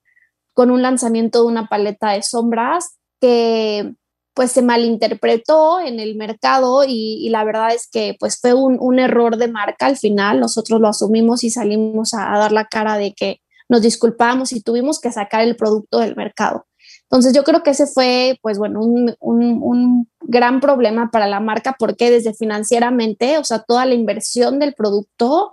con 0.53 0.72
un 0.72 0.82
lanzamiento 0.82 1.41
de 1.41 1.48
una 1.48 1.68
paleta 1.68 2.12
de 2.12 2.24
sombras 2.24 2.98
que 3.20 3.94
pues 4.39 4.53
se 4.53 4.62
malinterpretó 4.62 5.81
en 5.81 6.00
el 6.00 6.15
mercado 6.15 6.86
y, 6.88 7.27
la 7.27 7.43
verdad 7.43 7.74
es 7.74 7.89
que 7.91 8.15
pues 8.17 8.39
fue 8.39 8.53
un, 8.53 8.98
error 8.98 9.36
de 9.36 9.50
marca 9.50 9.86
al 9.86 9.98
final, 9.98 10.39
nosotros 10.39 10.79
lo 10.79 10.88
asumimos 10.88 11.43
y 11.43 11.50
salimos 11.50 12.13
a, 12.13 12.34
a 12.34 12.39
dar 12.39 12.53
la 12.53 12.63
cara 12.63 12.96
de 12.96 13.13
que 13.13 13.41
nos 13.67 13.81
disculpamos 13.81 14.53
y 14.53 14.62
tuvimos 14.62 15.01
que 15.01 15.12
sacar 15.12 15.41
el 15.41 15.58
producto 15.58 16.00
del 16.00 16.15
mercado. 16.15 16.67
Entonces 17.03 17.34
yo 17.34 17.43
creo 17.43 17.63
que 17.63 17.72
ese 17.72 17.86
fue, 17.86 18.39
pues 18.41 18.58
bueno, 18.58 18.79
un, 18.79 20.08
gran 20.22 20.62
problema 20.62 21.12
para 21.12 21.27
la 21.27 21.41
marca 21.41 21.75
porque 21.77 22.10
desde 22.10 22.34
financieramente, 22.34 23.39
o 23.39 23.43
sea, 23.43 23.60
toda 23.60 23.86
la 23.86 23.93
inversión 23.93 24.58
del 24.60 24.74
producto 24.74 25.51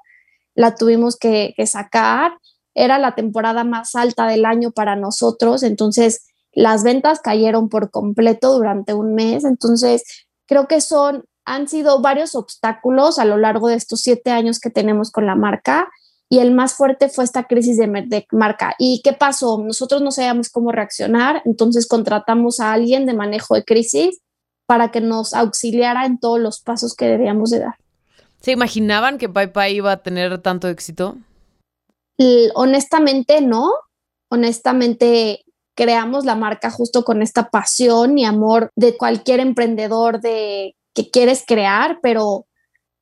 la 0.55 0.77
tuvimos 0.77 1.17
que, 1.17 1.57
sacar. 1.67 2.39
Era 2.73 3.01
la 3.01 3.17
temporada 3.17 3.65
más 3.65 3.97
alta 3.97 4.29
del 4.29 4.45
año 4.45 4.71
para 4.71 4.95
nosotros, 4.95 5.65
entonces 5.65 6.29
las 6.57 6.83
ventas 6.83 7.21
cayeron 7.21 7.69
por 7.69 7.91
completo 7.91 8.57
durante 8.57 8.95
un 8.95 9.15
mes, 9.15 9.45
entonces 9.45 10.27
creo 10.47 10.67
que 10.67 10.81
son, 10.81 11.25
han 11.45 11.69
sido 11.69 12.01
varios 12.01 12.35
obstáculos 12.35 13.19
a 13.19 13.27
lo 13.27 13.37
largo 13.37 13.69
de 13.69 13.75
estos 13.75 14.01
siete 14.01 14.31
años 14.31 14.59
que 14.59 14.71
tenemos 14.71 15.13
con 15.13 15.27
la 15.27 15.35
marca 15.35 15.89
y 16.31 16.39
el 16.39 16.53
más 16.53 16.73
fuerte 16.73 17.11
fue 17.11 17.25
esta 17.25 17.45
crisis 17.45 17.77
de, 17.77 17.87
de, 18.07 18.27
marca. 18.33 18.75
¿Y 18.79 19.03
qué 19.05 19.13
pasó? 19.13 19.63
Nosotros 19.63 20.01
no 20.01 20.11
sabíamos 20.11 20.49
cómo 20.49 20.73
reaccionar, 20.73 21.43
entonces 21.45 21.87
contratamos 21.87 22.59
a 22.59 22.73
alguien 22.73 23.05
de 23.05 23.13
manejo 23.13 23.55
de 23.55 23.63
crisis 23.63 24.19
para 24.65 24.91
que 24.91 25.03
nos 25.03 25.35
auxiliara 25.35 26.07
en 26.07 26.19
todos 26.19 26.41
los 26.41 26.61
pasos 26.61 26.95
que 26.95 27.05
debíamos 27.05 27.51
de 27.51 27.61
dar. 27.61 27.75
¿Se 28.41 28.53
imaginaban 28.53 29.19
que 29.19 29.29
Pai 29.29 29.77
iba 29.77 29.93
a 29.93 30.03
tener 30.03 30.41
tanto 30.41 30.69
éxito? 30.69 31.17
honestamente 32.55 33.43
no. 33.43 33.71
Honestamente 34.31 35.46
creamos 35.77 36.25
la 36.25 36.35
marca 36.35 36.71
justo 36.71 37.05
con 37.05 37.23
esta 37.23 37.51
pasión 37.51 38.19
y 38.19 38.25
amor 38.25 38.71
de 38.75 38.97
cualquier 38.97 39.41
emprendedor 39.41 40.21
de 40.21 40.75
que 40.95 41.11
quieres 41.11 41.45
crear, 41.47 42.01
pero 42.03 42.47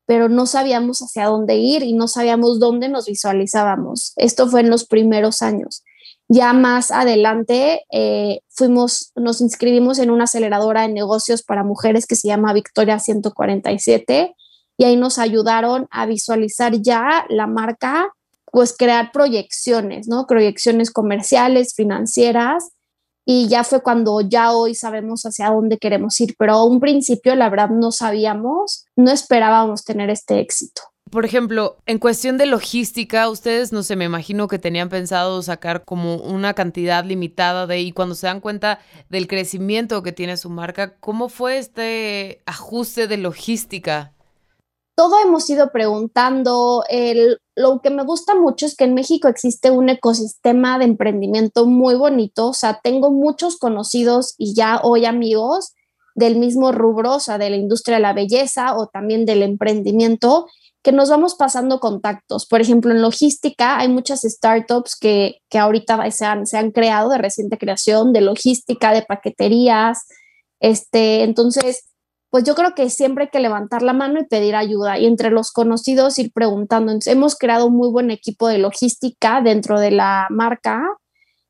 pero 0.06 0.28
no 0.28 0.46
sabíamos 0.46 1.00
hacia 1.00 1.26
dónde 1.26 1.56
ir 1.56 1.82
y 1.82 1.94
no 1.94 2.08
sabíamos 2.08 2.60
dónde 2.60 2.88
nos 2.88 3.06
visualizábamos. 3.06 4.12
Esto 4.16 4.48
fue 4.48 4.60
en 4.60 4.70
los 4.70 4.86
primeros 4.86 5.40
años. 5.42 5.82
Ya 6.28 6.52
más 6.52 6.90
adelante 6.90 7.84
eh, 7.92 8.40
fuimos, 8.48 9.12
nos 9.14 9.40
inscribimos 9.40 9.98
en 9.98 10.10
una 10.10 10.24
aceleradora 10.24 10.82
de 10.82 10.88
negocios 10.88 11.42
para 11.42 11.64
mujeres 11.64 12.06
que 12.06 12.16
se 12.16 12.28
llama 12.28 12.52
Victoria 12.52 12.98
147 12.98 14.34
y 14.76 14.84
ahí 14.84 14.96
nos 14.96 15.18
ayudaron 15.18 15.86
a 15.90 16.06
visualizar 16.06 16.80
ya 16.80 17.26
la 17.28 17.46
marca, 17.46 18.12
pues 18.54 18.72
crear 18.78 19.10
proyecciones, 19.12 20.06
¿no? 20.06 20.28
Proyecciones 20.28 20.92
comerciales, 20.92 21.74
financieras 21.74 22.70
y 23.26 23.48
ya 23.48 23.64
fue 23.64 23.82
cuando 23.82 24.20
ya 24.20 24.52
hoy 24.52 24.76
sabemos 24.76 25.22
hacia 25.24 25.50
dónde 25.50 25.76
queremos 25.76 26.20
ir, 26.20 26.36
pero 26.38 26.52
a 26.52 26.64
un 26.64 26.78
principio 26.78 27.34
la 27.34 27.50
verdad 27.50 27.70
no 27.70 27.90
sabíamos, 27.90 28.84
no 28.94 29.10
esperábamos 29.10 29.82
tener 29.82 30.08
este 30.08 30.38
éxito. 30.38 30.82
Por 31.10 31.24
ejemplo, 31.24 31.78
en 31.86 31.98
cuestión 31.98 32.38
de 32.38 32.46
logística, 32.46 33.28
ustedes, 33.28 33.72
no 33.72 33.82
sé, 33.82 33.96
me 33.96 34.04
imagino 34.04 34.46
que 34.46 34.60
tenían 34.60 34.88
pensado 34.88 35.42
sacar 35.42 35.84
como 35.84 36.16
una 36.16 36.54
cantidad 36.54 37.04
limitada 37.04 37.66
de, 37.66 37.80
y 37.80 37.90
cuando 37.90 38.14
se 38.14 38.28
dan 38.28 38.40
cuenta 38.40 38.78
del 39.08 39.26
crecimiento 39.26 40.04
que 40.04 40.12
tiene 40.12 40.36
su 40.36 40.48
marca, 40.48 40.96
¿cómo 40.98 41.28
fue 41.28 41.58
este 41.58 42.40
ajuste 42.46 43.08
de 43.08 43.16
logística? 43.16 44.13
Todo 44.94 45.18
hemos 45.20 45.48
ido 45.50 45.70
preguntando. 45.72 46.84
Lo 47.56 47.80
que 47.80 47.90
me 47.90 48.04
gusta 48.04 48.34
mucho 48.34 48.66
es 48.66 48.76
que 48.76 48.84
en 48.84 48.94
México 48.94 49.28
existe 49.28 49.70
un 49.70 49.88
ecosistema 49.88 50.78
de 50.78 50.86
emprendimiento 50.86 51.66
muy 51.66 51.94
bonito. 51.94 52.48
O 52.48 52.54
sea, 52.54 52.80
tengo 52.82 53.10
muchos 53.10 53.56
conocidos 53.56 54.34
y 54.38 54.54
ya 54.54 54.80
hoy 54.82 55.04
amigos 55.04 55.72
del 56.14 56.36
mismo 56.36 56.72
rubro, 56.72 57.16
o 57.16 57.20
sea, 57.20 57.38
de 57.38 57.50
la 57.50 57.56
industria 57.56 57.96
de 57.96 58.02
la 58.02 58.12
belleza 58.12 58.76
o 58.76 58.86
también 58.86 59.24
del 59.26 59.42
emprendimiento, 59.42 60.46
que 60.82 60.92
nos 60.92 61.08
vamos 61.08 61.34
pasando 61.34 61.80
contactos. 61.80 62.46
Por 62.46 62.60
ejemplo, 62.60 62.92
en 62.92 63.02
logística 63.02 63.78
hay 63.78 63.88
muchas 63.88 64.20
startups 64.20 64.96
que, 64.96 65.38
que 65.48 65.58
ahorita 65.58 66.10
se 66.10 66.24
han, 66.24 66.46
se 66.46 66.58
han 66.58 66.70
creado 66.70 67.08
de 67.08 67.18
reciente 67.18 67.58
creación, 67.58 68.12
de 68.12 68.20
logística, 68.20 68.92
de 68.92 69.02
paqueterías. 69.02 70.06
Este, 70.60 71.24
entonces, 71.24 71.93
pues 72.34 72.42
yo 72.42 72.56
creo 72.56 72.74
que 72.74 72.90
siempre 72.90 73.26
hay 73.26 73.30
que 73.30 73.38
levantar 73.38 73.82
la 73.82 73.92
mano 73.92 74.18
y 74.18 74.26
pedir 74.26 74.56
ayuda 74.56 74.98
y 74.98 75.06
entre 75.06 75.30
los 75.30 75.52
conocidos 75.52 76.18
ir 76.18 76.32
preguntando. 76.32 76.92
hemos 77.06 77.36
creado 77.36 77.66
un 77.66 77.76
muy 77.76 77.88
buen 77.90 78.10
equipo 78.10 78.48
de 78.48 78.58
logística 78.58 79.40
dentro 79.40 79.78
de 79.78 79.92
la 79.92 80.26
marca. 80.30 80.82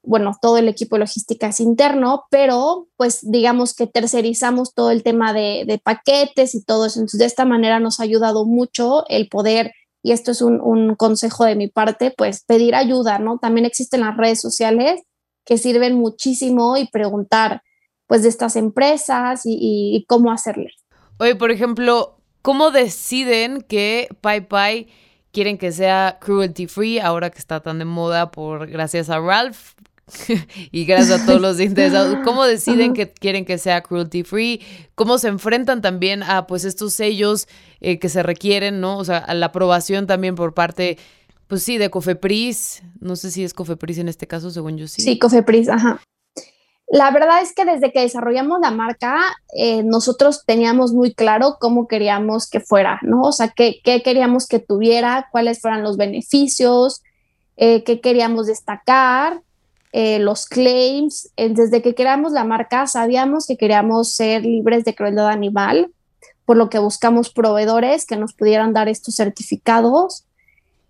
Bueno, 0.02 0.32
todo 0.42 0.58
el 0.58 0.68
equipo 0.68 0.96
de 0.96 1.00
logística 1.00 1.46
es 1.46 1.60
interno, 1.60 2.24
pero 2.28 2.88
pues 2.98 3.20
digamos 3.22 3.72
que 3.72 3.86
tercerizamos 3.86 4.74
todo 4.74 4.90
el 4.90 5.02
tema 5.02 5.32
de, 5.32 5.80
paquetes 5.82 6.54
y 6.54 6.62
todo 6.62 6.84
eso. 6.84 7.00
Entonces, 7.00 7.18
de 7.18 7.24
esta 7.24 7.46
manera 7.46 7.80
nos 7.80 7.98
ha 7.98 8.02
ayudado 8.02 8.44
mucho 8.44 9.06
el 9.08 9.30
poder, 9.30 9.72
y 10.02 10.12
esto 10.12 10.32
es 10.32 10.42
un, 10.42 10.60
un 10.60 10.96
consejo 10.96 11.46
de 11.46 11.56
mi 11.56 11.68
parte, 11.68 12.12
pues 12.14 12.44
pedir 12.44 12.74
ayuda, 12.74 13.18
¿no? 13.18 13.38
También 13.38 13.64
existen 13.64 14.02
las 14.02 14.18
redes 14.18 14.38
sociales 14.38 15.00
que 15.46 15.56
sirven 15.56 15.94
muchísimo 15.94 16.76
y 16.76 16.88
preguntar 16.88 17.62
pues 18.06 18.23
de 18.23 18.28
estas 18.28 18.56
empresas 18.56 19.42
y, 19.44 20.04
cómo 20.08 20.30
hacerle. 20.30 20.70
Oye, 21.18 21.37
por 21.37 21.50
ejemplo, 21.50 22.18
¿cómo 22.42 22.70
deciden 22.70 23.62
que 23.62 24.08
Pai 24.20 24.88
quieren 25.32 25.58
que 25.58 25.73
sea 25.73 26.18
cruelty 26.20 26.66
free 26.66 26.99
ahora 26.99 27.30
que 27.30 27.38
está 27.38 27.61
tan 27.61 27.78
de 27.78 27.84
moda 27.84 28.30
por 28.30 28.68
gracias 28.68 29.11
a 29.11 29.20
Ralph? 29.20 29.75
y 30.70 30.84
gracias 30.84 31.23
a 31.23 31.26
todos 31.26 31.40
los 31.40 31.61
interesados, 31.61 32.18
¿cómo 32.25 32.44
deciden 32.44 32.92
que 32.92 33.11
quieren 33.11 33.44
que 33.44 33.58
sea 33.58 33.82
cruelty 33.82 34.23
free? 34.23 34.61
¿Cómo 34.94 35.18
se 35.18 35.28
enfrentan 35.28 35.80
también 35.80 36.23
a 36.23 36.46
pues 36.46 36.64
estos 36.64 36.94
sellos 36.94 37.49
eh, 37.80 37.99
que 37.99 38.08
se 38.08 38.23
requieren, 38.23 38.80
¿no? 38.80 38.99
O 38.99 39.04
sea, 39.04 39.18
a 39.18 39.34
la 39.34 39.46
aprobación 39.46 40.06
también 40.06 40.34
por 40.34 40.54
parte, 40.54 40.99
pues 41.46 41.62
sí, 41.62 41.78
de 41.78 41.90
Cofepris. 41.90 42.82
No 43.00 43.16
sé 43.16 43.30
si 43.30 43.44
es 43.44 43.54
Cofepris 43.54 43.99
en 43.99 44.08
este 44.08 44.26
caso, 44.26 44.50
según 44.50 44.76
yo 44.76 44.88
sí. 44.88 45.02
Sí, 45.02 45.18
Cofepris, 45.18 45.68
ajá. 45.68 46.00
La 46.88 47.10
verdad 47.10 47.42
es 47.42 47.54
que 47.54 47.64
desde 47.64 47.92
que 47.92 48.00
desarrollamos 48.00 48.60
la 48.60 48.70
marca, 48.70 49.18
eh, 49.56 49.82
nosotros 49.82 50.44
teníamos 50.46 50.92
muy 50.92 51.14
claro 51.14 51.56
cómo 51.58 51.88
queríamos 51.88 52.48
que 52.48 52.60
fuera, 52.60 53.00
¿no? 53.02 53.22
O 53.22 53.32
sea, 53.32 53.48
qué, 53.48 53.80
queríamos 53.82 54.46
que 54.46 54.58
tuviera, 54.58 55.28
cuáles 55.32 55.60
fueran 55.60 55.82
los 55.82 55.96
beneficios, 55.96 57.02
eh, 57.56 57.84
qué 57.84 58.00
queríamos 58.00 58.46
destacar, 58.46 59.40
eh, 59.92 60.18
los 60.18 60.46
claims. 60.46 61.30
desde 61.36 61.80
que 61.80 61.94
creamos 61.94 62.32
la 62.32 62.44
marca, 62.44 62.86
sabíamos 62.86 63.46
que 63.46 63.56
queríamos 63.56 64.12
ser 64.12 64.42
libres 64.42 64.84
de 64.84 64.94
crueldad 64.94 65.28
animal, 65.28 65.90
por 66.44 66.56
lo 66.58 66.68
que 66.68 66.78
buscamos 66.78 67.30
proveedores 67.30 68.04
que 68.04 68.16
nos 68.16 68.34
pudieran 68.34 68.74
dar 68.74 68.88
estos 68.88 69.14
certificados. 69.14 70.26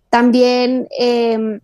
También 0.09 0.87
em, 0.99 1.61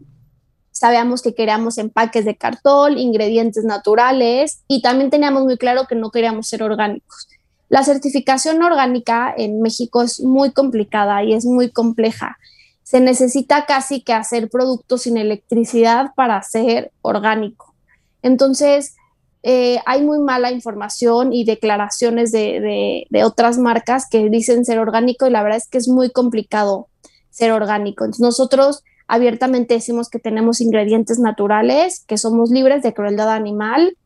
sabíamos 0.81 1.21
que 1.21 1.35
queríamos 1.35 1.77
empaques 1.77 2.25
de 2.25 2.35
cartón, 2.35 2.97
ingredientes 2.97 3.63
naturales 3.63 4.63
y 4.67 4.81
también 4.81 5.11
teníamos 5.11 5.43
muy 5.43 5.55
claro 5.55 5.85
que 5.88 5.93
no 5.93 6.09
queríamos 6.09 6.47
ser 6.47 6.63
orgánicos. 6.63 7.27
La 7.69 7.83
certificación 7.83 8.63
orgánica 8.63 9.31
en 9.38 9.61
México 9.61 10.01
es 10.01 10.21
muy 10.21 10.50
complicada 10.50 11.23
y 11.23 11.33
es 11.33 11.45
muy 11.45 11.69
compleja. 11.69 12.39
Se 12.81 13.00
necesita 13.00 13.67
casi 13.67 14.01
que 14.01 14.13
hacer 14.13 14.50
productos 14.50 15.03
sin 15.03 15.17
electricidad 15.17 16.15
para 16.15 16.41
ser 16.41 16.91
orgánico. 17.03 17.75
Entonces, 18.23 18.95
eh, 19.43 19.77
hay 19.85 20.01
muy 20.01 20.17
mala 20.17 20.51
información 20.51 21.31
y 21.31 21.43
declaraciones 21.43 22.31
de, 22.31 23.05
de, 23.07 23.23
otras 23.23 23.59
marcas 23.59 24.09
que 24.09 24.29
dicen 24.29 24.65
ser 24.65 24.79
orgánico 24.79 25.27
y 25.27 25.29
la 25.29 25.43
verdad 25.43 25.59
es 25.59 25.67
que 25.67 25.77
es 25.77 25.88
muy 25.88 26.09
complicado 26.09 26.88
ser 27.29 27.51
orgánico. 27.51 28.03
Entonces, 28.03 28.21
nosotros 28.21 28.83
abiertamente 29.08 29.74
decimos 29.74 30.10
que 30.10 30.20
tenemos 30.20 30.62
ingredientes 30.62 31.20
naturales, 31.20 32.03
que 32.08 32.17
somos 32.17 32.50
libres 32.50 32.84
de 32.84 32.93
crueldad 32.93 33.29
animal. 33.29 33.98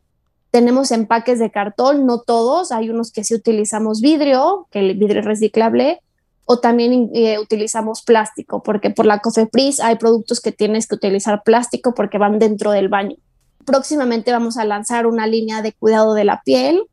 Tenemos 0.51 0.91
empaques 0.91 1.39
de 1.39 1.51
cartón, 1.51 2.05
no 2.05 2.21
todos, 2.21 2.71
hay 2.71 2.89
unos 2.89 3.11
que 3.11 3.23
sí 3.23 3.35
utilizamos 3.35 4.01
vidrio, 4.01 4.67
que 4.71 4.79
el 4.79 4.97
vidrio 4.97 5.19
es 5.19 5.25
reciclable, 5.25 5.99
o 6.45 6.59
también 6.59 7.09
eh, 7.13 7.39
utilizamos 7.39 8.03
plástico, 8.03 8.61
porque 8.63 8.91
por 8.91 9.05
la 9.05 9.19
COFEPRIS 9.19 9.79
hay 9.79 9.97
productos 9.97 10.39
que 10.39 10.51
tienes 10.51 10.87
que 10.87 10.95
utilizar 10.95 11.43
plástico 11.43 11.93
porque 11.93 12.17
van 12.17 12.39
dentro 12.39 12.71
del 12.71 12.87
baño. 12.87 13.17
Próximamente 13.65 14.31
vamos 14.31 14.57
a 14.57 14.65
lanzar 14.65 15.07
una 15.07 15.25
línea 15.25 15.63
de 15.63 15.73
cuidado 15.73 16.13
de 16.13 16.23
la 16.23 16.41
piel, 16.43 16.83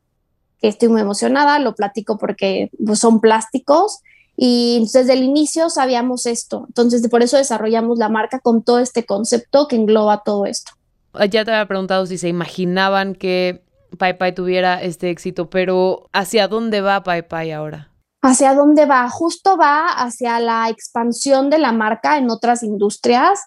que 0.59 0.67
estoy 0.67 0.89
muy 0.89 1.01
emocionada, 1.01 1.59
lo 1.59 1.75
platico 1.75 2.17
porque 2.17 2.71
pues, 2.83 2.99
son 2.99 3.21
plásticos 3.21 3.99
y 4.35 4.87
desde 4.91 5.13
el 5.13 5.23
inicio 5.23 5.69
sabíamos 5.69 6.25
esto. 6.25 6.65
Entonces, 6.67 7.07
por 7.07 7.21
eso 7.21 7.37
desarrollamos 7.37 7.97
la 7.97 8.09
marca 8.09 8.39
con 8.39 8.63
todo 8.63 8.79
este 8.79 9.05
concepto 9.05 9.67
que 9.67 9.75
engloba 9.75 10.23
todo 10.23 10.45
esto. 10.45 10.71
Ah, 11.13 11.25
ya 11.25 11.45
te 11.45 11.51
había 11.51 11.67
preguntado 11.67 12.05
si 12.05 12.17
se 12.17 12.27
imaginaban 12.27 13.13
que 13.13 13.63
Pai 13.97 14.17
Pai 14.17 14.33
tuviera 14.33 14.81
este 14.81 15.09
éxito, 15.11 15.49
pero 15.49 16.09
¿hacia 16.13 16.47
dónde 16.47 16.81
va 16.81 17.03
Pai 17.03 17.27
Pai 17.27 17.51
ahora? 17.51 17.91
¿Hacia 18.21 18.55
dónde 18.55 18.85
va? 18.85 19.09
Justo 19.09 19.57
va 19.57 19.87
hacia 19.87 20.39
la 20.39 20.69
expansión 20.69 21.49
de 21.49 21.59
la 21.59 21.71
marca 21.71 22.17
en 22.17 22.31
otras 22.31 22.63
industrias. 22.63 23.45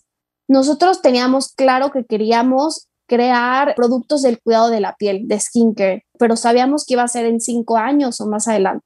Nosotros 0.48 1.02
teníamos 1.02 1.52
claro 1.54 1.90
que 1.90 2.04
queríamos 2.04 2.86
crear 3.08 3.74
productos 3.74 4.22
del 4.22 4.40
cuidado 4.40 4.68
de 4.68 4.80
la 4.80 4.94
piel, 4.96 5.26
de 5.26 5.40
skincare, 5.40 6.04
pero 6.18 6.36
sabíamos 6.36 6.84
que 6.84 6.94
iba 6.94 7.02
a 7.02 7.08
ser 7.08 7.24
en 7.24 7.40
cinco 7.40 7.76
años 7.78 8.20
o 8.20 8.26
más 8.26 8.48
adelante. 8.48 8.84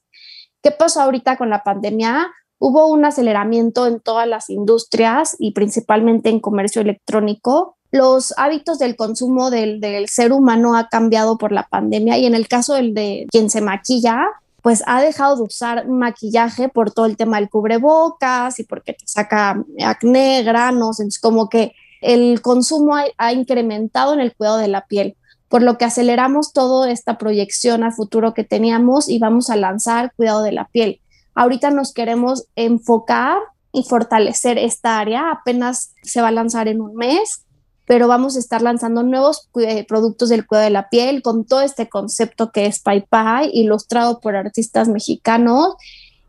¿Qué 0.63 0.71
pasó 0.71 1.01
ahorita 1.01 1.37
con 1.37 1.51
la 1.51 1.63
pandemia? 1.63 2.29
Hubo 2.59 2.89
un 2.89 3.05
aceleramiento 3.05 3.87
en 3.87 4.01
todas 4.01 4.29
las 4.29 4.51
industrias 4.51 5.35
y 5.39 5.53
principalmente 5.53 6.29
en 6.29 6.41
comercio 6.41 6.83
electrónico. 6.83 7.77
Los 7.91 8.35
hábitos 8.37 8.79
del 8.79 8.97
consumo 8.97 9.51
del, 9.51 9.81
ser 10.09 10.33
humano 10.33 10.77
ha 10.77 10.89
cambiado 10.89 11.39
por 11.39 11.53
la 11.53 11.67
pandemia 11.69 12.19
y 12.19 12.27
en 12.27 12.35
el 12.35 12.47
caso 12.49 12.75
del 12.75 12.93
de 12.93 13.27
quien 13.31 13.49
se 13.49 13.63
maquilla, 13.63 14.27
pues 14.63 14.83
ha 14.87 15.01
dejado 15.01 15.37
de 15.37 15.43
usar 15.43 15.89
maquillaje 15.89 16.69
por 16.69 16.91
todo 16.93 17.07
el 17.07 17.17
tema 17.17 17.39
del 17.39 17.49
cubrebocas 17.49 18.61
y 18.61 18.65
porque 18.65 18.93
te 18.93 19.07
saca 19.07 19.65
acné, 19.83 20.43
granos, 20.43 21.01
entonces 21.01 21.21
como 21.21 21.49
que 21.49 21.73
el 22.01 22.43
consumo 22.43 22.95
ha, 23.17 23.33
incrementado 23.33 24.15
en 24.15 24.21
el 24.21 24.35
cuidado 24.35 24.59
de 24.59 24.69
la 24.69 24.87
piel, 24.87 25.17
por 25.51 25.63
lo 25.63 25.77
que 25.77 25.85
aceleramos 25.85 26.55
toda 26.55 26.91
esta 26.91 27.19
proyección 27.19 27.85
a 27.85 27.91
futuro 27.91 28.33
que 28.33 28.45
teníamos 28.45 29.09
y 29.09 29.19
vamos 29.19 29.51
a 29.51 29.57
lanzar 29.57 30.15
cuidado 30.15 30.43
de 30.43 30.53
la 30.53 30.69
piel. 30.69 31.01
Ahorita 31.35 31.71
nos 31.71 31.93
queremos 31.93 32.47
enfocar 32.57 33.37
y 33.73 33.83
fortalecer 33.83 34.57
esta 34.57 34.99
área, 34.99 35.31
apenas 35.31 35.93
se 36.03 36.23
va 36.23 36.29
a 36.29 36.33
lanzar 36.33 36.69
en 36.69 36.81
un 36.81 36.95
mes, 36.95 37.45
pero 37.85 38.09
vamos 38.09 38.37
a 38.37 38.39
estar 38.39 38.63
lanzando 38.63 39.03
nuevos 39.03 39.49
eh, 39.61 39.85
productos 39.87 40.29
del 40.29 40.47
cuidado 40.47 40.65
de 40.65 40.71
la 40.71 40.89
piel 40.89 41.21
con 41.21 41.45
todo 41.45 41.61
este 41.61 41.89
concepto 41.89 42.53
que 42.53 42.67
es 42.67 42.81
Pai 42.81 43.05
Pai, 43.07 43.51
ilustrado 43.53 44.21
por 44.21 44.37
artistas 44.37 44.89
mexicanos. 44.89 45.75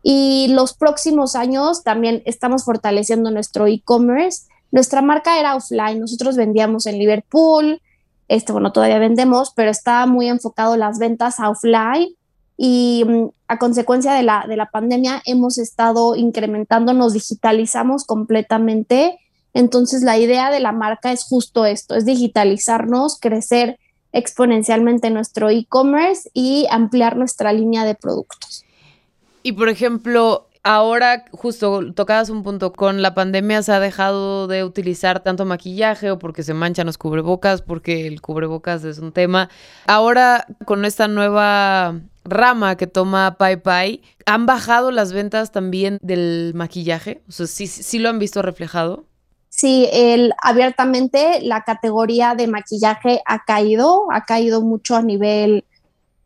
Y 0.02 0.48
los 0.50 0.74
próximos 0.74 1.36
años 1.36 1.84
también 1.84 2.22
estamos 2.26 2.64
fortaleciendo 2.64 3.30
nuestro 3.30 3.68
e-commerce 3.68 4.46
nuestra 4.72 5.02
marca 5.02 5.38
era 5.38 5.54
offline, 5.54 6.00
nosotros 6.00 6.34
vendíamos 6.34 6.86
en 6.86 6.98
Liverpool, 6.98 7.80
este, 8.32 8.52
bueno, 8.52 8.72
todavía 8.72 8.98
vendemos, 8.98 9.52
pero 9.54 9.70
estaba 9.70 10.06
muy 10.06 10.26
enfocado 10.26 10.78
las 10.78 10.98
ventas 10.98 11.36
offline 11.38 12.14
y 12.56 13.04
mm, 13.06 13.26
a 13.46 13.58
consecuencia 13.58 14.14
de 14.14 14.22
la, 14.22 14.46
de 14.48 14.56
la 14.56 14.70
pandemia 14.70 15.20
hemos 15.26 15.58
estado 15.58 16.16
incrementando, 16.16 16.94
nos 16.94 17.12
digitalizamos 17.12 18.06
completamente. 18.06 19.18
Entonces 19.52 20.02
la 20.02 20.16
idea 20.16 20.50
de 20.50 20.60
la 20.60 20.72
marca 20.72 21.12
es 21.12 21.24
justo 21.24 21.66
esto, 21.66 21.94
es 21.94 22.06
digitalizarnos, 22.06 23.20
crecer 23.20 23.78
exponencialmente 24.12 25.10
nuestro 25.10 25.50
e-commerce 25.50 26.30
y 26.32 26.66
ampliar 26.70 27.18
nuestra 27.18 27.52
línea 27.52 27.84
de 27.84 27.94
productos. 27.94 28.64
Y 29.42 29.52
por 29.52 29.68
ejemplo, 29.68 30.46
ahora 30.62 31.24
justo 31.32 31.92
tocabas 31.94 32.30
un 32.30 32.42
punto, 32.42 32.72
con 32.72 33.02
la 33.02 33.14
pandemia 33.14 33.62
se 33.62 33.72
ha 33.72 33.80
dejado 33.80 34.46
de 34.46 34.64
utilizar 34.64 35.20
tanto 35.20 35.44
maquillaje 35.44 36.10
o 36.10 36.18
porque 36.18 36.42
se 36.42 36.54
manchan 36.54 36.86
los 36.86 36.98
cubrebocas, 36.98 37.62
porque 37.62 38.06
el 38.06 38.20
cubrebocas 38.20 38.84
es 38.84 38.98
un 38.98 39.12
tema. 39.12 39.48
Ahora 39.86 40.46
con 40.64 40.84
esta 40.84 41.08
nueva 41.08 42.00
rama 42.24 42.76
que 42.76 42.86
toma 42.86 43.36
Pai 43.38 43.56
Pai, 43.56 44.02
¿han 44.26 44.46
bajado 44.46 44.90
las 44.90 45.12
ventas 45.12 45.52
también 45.52 45.98
del 46.02 46.52
maquillaje? 46.54 47.22
O 47.28 47.32
sea, 47.32 47.46
¿sí, 47.46 47.66
sí 47.66 47.98
lo 47.98 48.08
han 48.08 48.18
visto 48.18 48.42
reflejado? 48.42 49.06
Sí, 49.48 49.86
el, 49.92 50.32
abiertamente 50.42 51.40
la 51.42 51.62
categoría 51.62 52.34
de 52.34 52.46
maquillaje 52.46 53.20
ha 53.26 53.44
caído, 53.44 54.06
ha 54.10 54.24
caído 54.24 54.62
mucho 54.62 54.96
a 54.96 55.02
nivel 55.02 55.66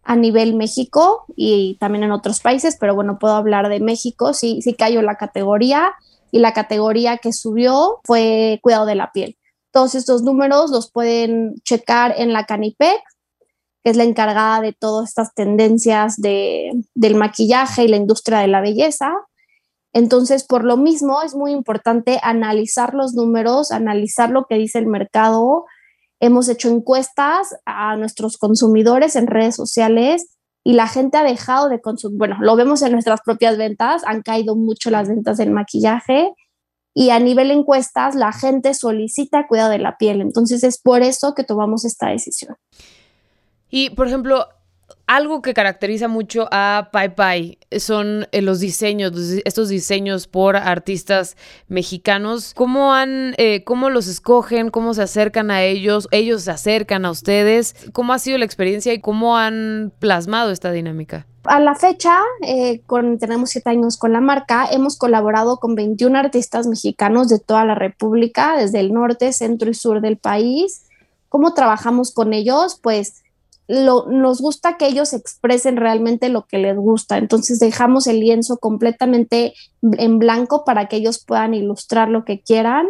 a 0.06 0.14
nivel 0.14 0.54
México 0.54 1.26
y 1.34 1.76
también 1.80 2.04
en 2.04 2.12
otros 2.12 2.40
países, 2.40 2.76
pero 2.78 2.94
bueno, 2.94 3.18
puedo 3.18 3.34
hablar 3.34 3.68
de 3.68 3.80
México, 3.80 4.32
sí, 4.32 4.62
sí 4.62 4.74
cayó 4.74 5.02
la 5.02 5.16
categoría 5.16 5.94
y 6.30 6.38
la 6.38 6.52
categoría 6.52 7.18
que 7.18 7.32
subió 7.32 8.00
fue 8.04 8.60
cuidado 8.62 8.86
de 8.86 8.94
la 8.94 9.10
piel. 9.12 9.36
Todos 9.72 9.94
estos 9.94 10.22
números 10.22 10.70
los 10.70 10.90
pueden 10.90 11.56
checar 11.64 12.14
en 12.16 12.32
la 12.32 12.44
Canipec, 12.44 13.02
que 13.82 13.90
es 13.90 13.96
la 13.96 14.04
encargada 14.04 14.60
de 14.60 14.72
todas 14.72 15.08
estas 15.08 15.34
tendencias 15.34 16.16
de, 16.16 16.70
del 16.94 17.16
maquillaje 17.16 17.84
y 17.84 17.88
la 17.88 17.96
industria 17.96 18.38
de 18.38 18.48
la 18.48 18.60
belleza. 18.60 19.12
Entonces, 19.92 20.44
por 20.44 20.64
lo 20.64 20.76
mismo, 20.76 21.22
es 21.22 21.34
muy 21.34 21.50
importante 21.50 22.20
analizar 22.22 22.94
los 22.94 23.14
números, 23.14 23.72
analizar 23.72 24.30
lo 24.30 24.44
que 24.46 24.56
dice 24.56 24.78
el 24.78 24.86
mercado, 24.86 25.64
Hemos 26.20 26.48
hecho 26.48 26.68
encuestas 26.70 27.54
a 27.64 27.96
nuestros 27.96 28.38
consumidores 28.38 29.16
en 29.16 29.26
redes 29.26 29.54
sociales 29.54 30.36
y 30.64 30.72
la 30.72 30.88
gente 30.88 31.16
ha 31.18 31.22
dejado 31.22 31.68
de 31.68 31.80
consumir, 31.80 32.18
bueno, 32.18 32.36
lo 32.40 32.56
vemos 32.56 32.82
en 32.82 32.92
nuestras 32.92 33.20
propias 33.20 33.56
ventas, 33.56 34.02
han 34.04 34.22
caído 34.22 34.56
mucho 34.56 34.90
las 34.90 35.08
ventas 35.08 35.36
del 35.36 35.50
maquillaje 35.50 36.32
y 36.94 37.10
a 37.10 37.18
nivel 37.18 37.50
encuestas 37.50 38.14
la 38.14 38.32
gente 38.32 38.72
solicita 38.72 39.46
cuidado 39.46 39.70
de 39.70 39.78
la 39.78 39.98
piel. 39.98 40.20
Entonces 40.20 40.64
es 40.64 40.80
por 40.80 41.02
eso 41.02 41.34
que 41.34 41.44
tomamos 41.44 41.84
esta 41.84 42.08
decisión. 42.08 42.56
Y, 43.68 43.90
por 43.90 44.06
ejemplo, 44.06 44.46
algo 45.06 45.40
que 45.40 45.54
caracteriza 45.54 46.08
mucho 46.08 46.48
a 46.50 46.90
Pai 46.92 47.58
son 47.78 48.26
eh, 48.32 48.42
los 48.42 48.58
diseños, 48.60 49.12
estos 49.44 49.68
diseños 49.68 50.26
por 50.26 50.56
artistas 50.56 51.36
mexicanos. 51.68 52.52
¿Cómo 52.54 52.92
han, 52.92 53.34
eh, 53.38 53.62
cómo 53.64 53.88
los 53.88 54.08
escogen, 54.08 54.70
cómo 54.70 54.94
se 54.94 55.02
acercan 55.02 55.50
a 55.50 55.62
ellos, 55.62 56.08
ellos 56.10 56.42
se 56.42 56.50
acercan 56.50 57.04
a 57.04 57.10
ustedes? 57.10 57.76
¿Cómo 57.92 58.12
ha 58.12 58.18
sido 58.18 58.38
la 58.38 58.44
experiencia 58.44 58.92
y 58.92 59.00
cómo 59.00 59.36
han 59.36 59.92
plasmado 60.00 60.50
esta 60.50 60.72
dinámica? 60.72 61.26
A 61.44 61.60
la 61.60 61.76
fecha, 61.76 62.18
eh, 62.42 62.82
tenemos 63.20 63.50
siete 63.50 63.70
años 63.70 63.96
con 63.96 64.12
la 64.12 64.20
marca, 64.20 64.66
hemos 64.68 64.98
colaborado 64.98 65.58
con 65.58 65.76
21 65.76 66.18
artistas 66.18 66.66
mexicanos 66.66 67.28
de 67.28 67.38
toda 67.38 67.64
la 67.64 67.76
República, 67.76 68.56
desde 68.56 68.80
el 68.80 68.92
norte, 68.92 69.32
centro 69.32 69.70
y 69.70 69.74
sur 69.74 70.00
del 70.00 70.16
país. 70.16 70.82
¿Cómo 71.28 71.54
trabajamos 71.54 72.12
con 72.12 72.32
ellos? 72.32 72.80
Pues 72.82 73.22
nos 73.68 74.40
gusta 74.40 74.76
que 74.76 74.86
ellos 74.86 75.12
expresen 75.12 75.76
realmente 75.76 76.28
lo 76.28 76.46
que 76.46 76.58
les 76.58 76.76
gusta. 76.76 77.18
Entonces 77.18 77.58
dejamos 77.58 78.06
el 78.06 78.20
lienzo 78.20 78.58
completamente 78.58 79.54
en 79.82 80.18
blanco 80.18 80.64
para 80.64 80.86
que 80.86 80.96
ellos 80.96 81.24
puedan 81.24 81.54
ilustrar 81.54 82.08
lo 82.08 82.24
que 82.24 82.40
quieran. 82.40 82.86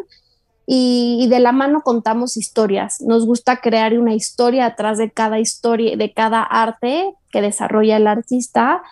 Y, 0.68 1.28
de 1.30 1.38
la 1.38 1.52
mano 1.52 1.82
contamos 1.82 2.36
historias. 2.36 3.00
Nos 3.00 3.24
gusta 3.24 3.60
crear 3.60 3.96
una 3.98 4.14
historia 4.14 4.66
atrás 4.66 4.98
de 4.98 5.10
cada 5.10 5.38
historia, 5.38 5.96
de 5.96 6.12
cada 6.12 6.42
arte 6.42 7.14
que 7.30 7.40
desarrolla 7.40 7.96
el 7.96 8.06
artista. 8.06 8.82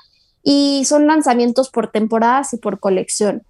Y 0.43 0.85
son 0.85 1.07
lanzamientos 1.07 1.71
por 1.71 1.91
temporadas 1.91 2.55
y 2.55 2.59
por 2.59 2.79
colección. 2.79 3.43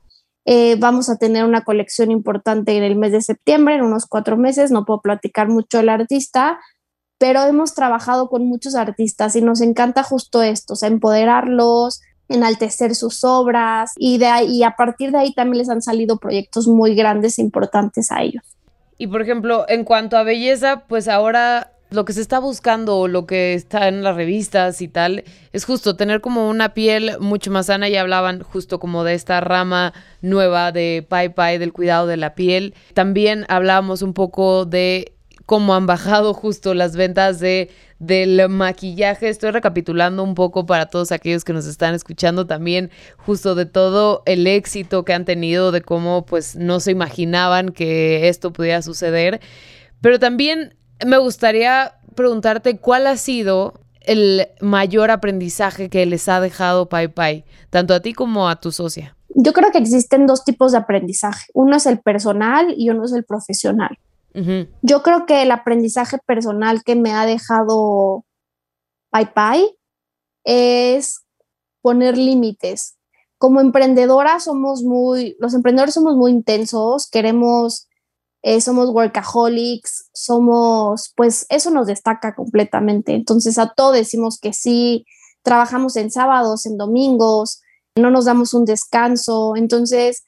Eh, 0.47 0.77
vamos 0.79 1.09
a 1.09 1.17
tener 1.17 1.45
una 1.45 1.63
colección 1.63 2.11
importante 2.11 2.77
en 2.77 2.83
el 2.83 2.97
mes 2.97 3.13
de 3.13 3.21
septiembre, 3.21 3.77
en 3.77 3.83
unos 3.83 4.07
cuatro 4.07 4.37
meses. 4.37 4.71
No 4.71 4.85
puedo 4.85 5.01
platicar 5.01 5.49
mucho 5.49 5.79
del 5.79 5.89
artista, 5.89 6.59
pero 7.19 7.43
hemos 7.45 7.75
trabajado 7.75 8.29
con 8.29 8.47
muchos 8.47 8.75
artistas 8.75 9.37
y 9.37 9.43
nos 9.43 9.61
encanta 9.61 10.03
justo 10.03 10.43
esto, 10.43 10.75
empoderarlos, 10.83 12.03
enaltecer 12.29 12.95
sus 12.95 13.25
obras 13.25 13.93
y, 13.97 14.19
de 14.19 14.27
ahí, 14.27 14.63
a 14.63 14.77
partir 14.77 15.13
de 15.13 15.19
ahí 15.19 15.35
también 15.35 15.59
les 15.59 15.71
han 15.71 15.83
salido 15.83 16.19
proyectos 16.19 16.67
muy 16.67 16.95
grandes 16.95 17.39
e 17.39 17.43
importantes 17.43 18.11
a 18.11 18.23
ellos. 18.23 18.43
Y 18.99 19.07
por 19.07 19.23
ejemplo, 19.23 19.65
en 19.69 19.85
cuanto 19.85 20.17
a 20.17 20.23
belleza, 20.23 20.85
pues 20.89 21.09
ahora 21.09 21.73
lo 21.91 22.05
que 22.05 22.13
se 22.13 22.21
está 22.21 22.39
buscando 22.39 22.99
o 22.99 23.09
lo 23.09 23.27
que 23.27 23.55
está 23.55 23.89
en 23.89 24.03
las 24.03 24.17
revistas 24.17 24.83
y 24.83 24.89
tal 24.89 25.25
es 25.53 25.65
justo 25.65 25.97
tener 25.97 26.21
como 26.21 26.49
una 26.49 26.75
piel 26.75 27.13
mucho 27.21 27.51
más 27.51 27.67
sana 27.67 27.89
y 27.89 27.97
hablaban 27.97 28.43
justo 28.43 28.81
como 28.81 29.05
de 29.05 29.15
esta 29.15 29.41
rama 29.41 29.93
nueva 30.21 30.73
de 30.73 31.07
Pai 31.09 31.29
Pai 31.29 31.59
del 31.59 31.73
cuidado 31.73 32.07
de 32.07 32.17
la 32.17 32.35
piel. 32.35 32.75
También 32.95 33.47
hablábamos 33.49 34.03
un 34.03 34.13
poco 34.13 34.65
de 34.65 35.14
cómo 35.47 35.75
han 35.75 35.87
bajado 35.87 36.35
justo 36.35 36.75
las 36.75 36.97
ventas 36.97 37.41
de 37.41 37.71
del 37.99 38.49
maquillaje. 38.49 39.29
Estoy 39.29 39.51
recapitulando 39.51 40.23
un 40.23 40.35
poco 40.35 40.67
para 40.67 40.87
todos 40.87 41.13
aquellos 41.13 41.45
que 41.45 41.53
nos 41.53 41.67
están 41.67 41.95
escuchando 41.95 42.47
también 42.47 42.91
justo 43.17 43.55
de 43.55 43.67
todo 43.67 44.23
el 44.27 44.47
éxito 44.47 45.05
que 45.05 45.15
han 45.15 45.25
tenido, 45.25 45.73
de 45.73 45.83
cómo 45.83 46.27
pues 46.27 46.57
no 46.57 46.81
se 46.81 46.91
imaginaban 46.91 47.71
que 47.71 48.29
esto 48.29 48.53
pudiera 48.53 48.83
suceder. 48.83 49.41
Pero 50.01 50.19
también 50.19 50.75
me 51.05 51.19
gustaría 51.19 51.95
preguntarte 52.15 52.79
cuál 52.79 53.07
ha 53.07 53.17
sido 53.17 53.75
el 54.01 54.49
mayor 54.61 55.11
aprendizaje 55.11 55.89
que 55.89 56.05
les 56.05 56.29
ha 56.29 56.41
dejado 56.41 56.89
Pai 56.89 57.09
Pai, 57.09 57.45
tanto 57.71 57.95
a 57.95 58.01
ti 58.01 58.13
como 58.13 58.49
a 58.49 58.61
tu 58.61 58.71
socia. 58.71 59.17
Yo 59.35 59.53
creo 59.53 59.73
que 59.73 59.79
existen 59.79 60.27
dos 60.27 60.45
tipos 60.45 60.73
de 60.73 60.79
aprendizaje. 60.79 61.47
Uno 61.55 61.77
es 61.77 61.87
el 61.87 62.01
personal 62.01 62.73
y 62.77 62.91
uno 62.91 63.05
es 63.05 63.13
el 63.13 63.25
profesional. 63.25 63.99
Yo 64.83 65.03
creo 65.03 65.27
que 65.27 65.43
el 65.43 65.53
aprendizaje 65.53 66.19
personal 66.27 66.83
que 66.83 66.97
me 66.97 67.13
ha 67.13 67.25
dejado 67.25 68.25
Pai 69.11 69.33
Pai 69.33 69.79
es 70.45 71.25
poner 71.83 72.19
límites. 72.19 72.97
Como 73.39 73.61
emprendedora 73.61 74.41
somos 74.41 74.83
muy, 74.83 75.37
los 75.39 75.55
emprendedores 75.55 75.95
somos 75.95 76.17
muy 76.17 76.33
intensos, 76.33 77.09
queremos, 77.09 77.89
eh, 78.43 78.61
somos 78.61 78.91
workaholics, 78.91 80.11
somos, 80.13 81.13
pues 81.17 81.47
eso 81.49 81.71
nos 81.71 81.87
destaca 81.87 82.35
completamente. 82.35 83.15
Entonces 83.15 83.59
a 83.59 83.73
todo 83.75 83.93
decimos 83.93 84.41
que 84.41 84.53
sí, 84.53 85.05
trabajamos 85.43 85.95
en 85.97 86.11
sábados, 86.11 86.67
en 86.67 86.77
domingos, 86.77 87.61
no 87.97 88.11
nos 88.11 88.25
damos 88.25 88.55
un 88.55 88.65
descanso. 88.65 89.55
Entonces, 89.57 90.25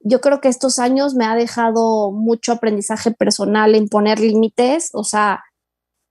yo 0.00 0.20
creo 0.20 0.40
que 0.40 0.48
estos 0.48 0.78
años 0.78 1.14
me 1.14 1.26
ha 1.26 1.34
dejado 1.34 2.10
mucho 2.10 2.52
aprendizaje 2.52 3.10
personal 3.10 3.74
en 3.74 3.88
poner 3.88 4.18
límites, 4.18 4.90
o 4.94 5.04
sea, 5.04 5.44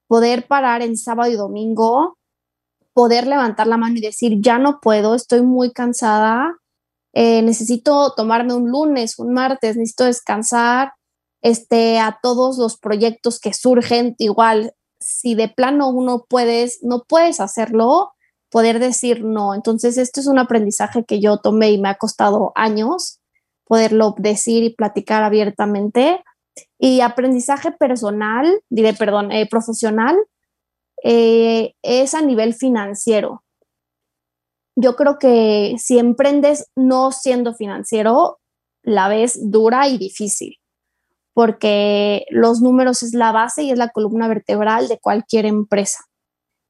poder 0.08 0.48
parar 0.48 0.82
en 0.82 0.96
sábado 0.96 1.32
y 1.32 1.36
domingo, 1.36 2.18
poder 2.94 3.28
levantar 3.28 3.68
la 3.68 3.78
mano 3.78 3.98
y 3.98 4.02
decir, 4.02 4.42
ya 4.42 4.60
no 4.60 4.80
puedo, 4.80 5.16
estoy 5.16 5.42
muy 5.42 5.72
cansada, 5.72 6.58
eh, 7.14 7.42
necesito 7.42 8.14
tomarme 8.16 8.54
un 8.54 8.70
lunes, 8.70 9.18
un 9.18 9.34
martes, 9.34 9.76
necesito 9.76 10.06
descansar, 10.06 10.94
este, 11.42 12.00
a 12.00 12.20
todos 12.22 12.58
los 12.58 12.78
proyectos 12.78 13.40
que 13.40 13.54
surgen, 13.54 14.16
igual, 14.20 14.74
si 15.00 15.34
de 15.34 15.48
plano 15.48 15.90
uno 15.90 16.26
puedes, 16.30 16.80
no 16.84 17.06
puedes 17.08 17.40
hacerlo, 17.40 18.12
poder 18.52 18.80
decir 18.80 19.24
no. 19.24 19.54
Entonces, 19.54 19.98
esto 19.98 20.20
es 20.20 20.28
un 20.28 20.40
aprendizaje 20.40 21.06
que 21.06 21.22
yo 21.22 21.38
tomé 21.38 21.72
y 21.72 21.80
me 21.80 21.90
ha 21.90 21.96
costado 21.96 22.52
años 22.56 23.19
poderlo 23.70 24.16
decir 24.18 24.64
y 24.64 24.74
platicar 24.74 25.24
abiertamente. 25.24 26.24
Y 26.80 27.02
aprendizaje 27.02 27.72
personal, 27.72 28.62
diré, 28.70 28.94
perdón, 28.94 29.32
eh, 29.32 29.48
profesional, 29.48 30.18
eh, 31.04 31.76
es 31.84 32.16
a 32.16 32.22
nivel 32.22 32.56
financiero. 32.56 33.44
Yo 34.76 34.96
creo 34.96 35.20
que 35.20 35.76
si 35.78 36.00
emprendes 36.00 36.66
no 36.76 37.12
siendo 37.12 37.54
financiero, 37.54 38.40
la 38.82 39.08
ves 39.08 39.40
dura 39.52 39.88
y 39.88 39.98
difícil, 39.98 40.56
porque 41.34 42.26
los 42.32 42.62
números 42.62 43.04
es 43.04 43.14
la 43.14 43.32
base 43.32 43.64
y 43.64 43.72
es 43.72 43.78
la 43.78 43.90
columna 43.90 44.28
vertebral 44.28 44.88
de 44.88 45.00
cualquier 45.00 45.46
empresa. 45.46 46.09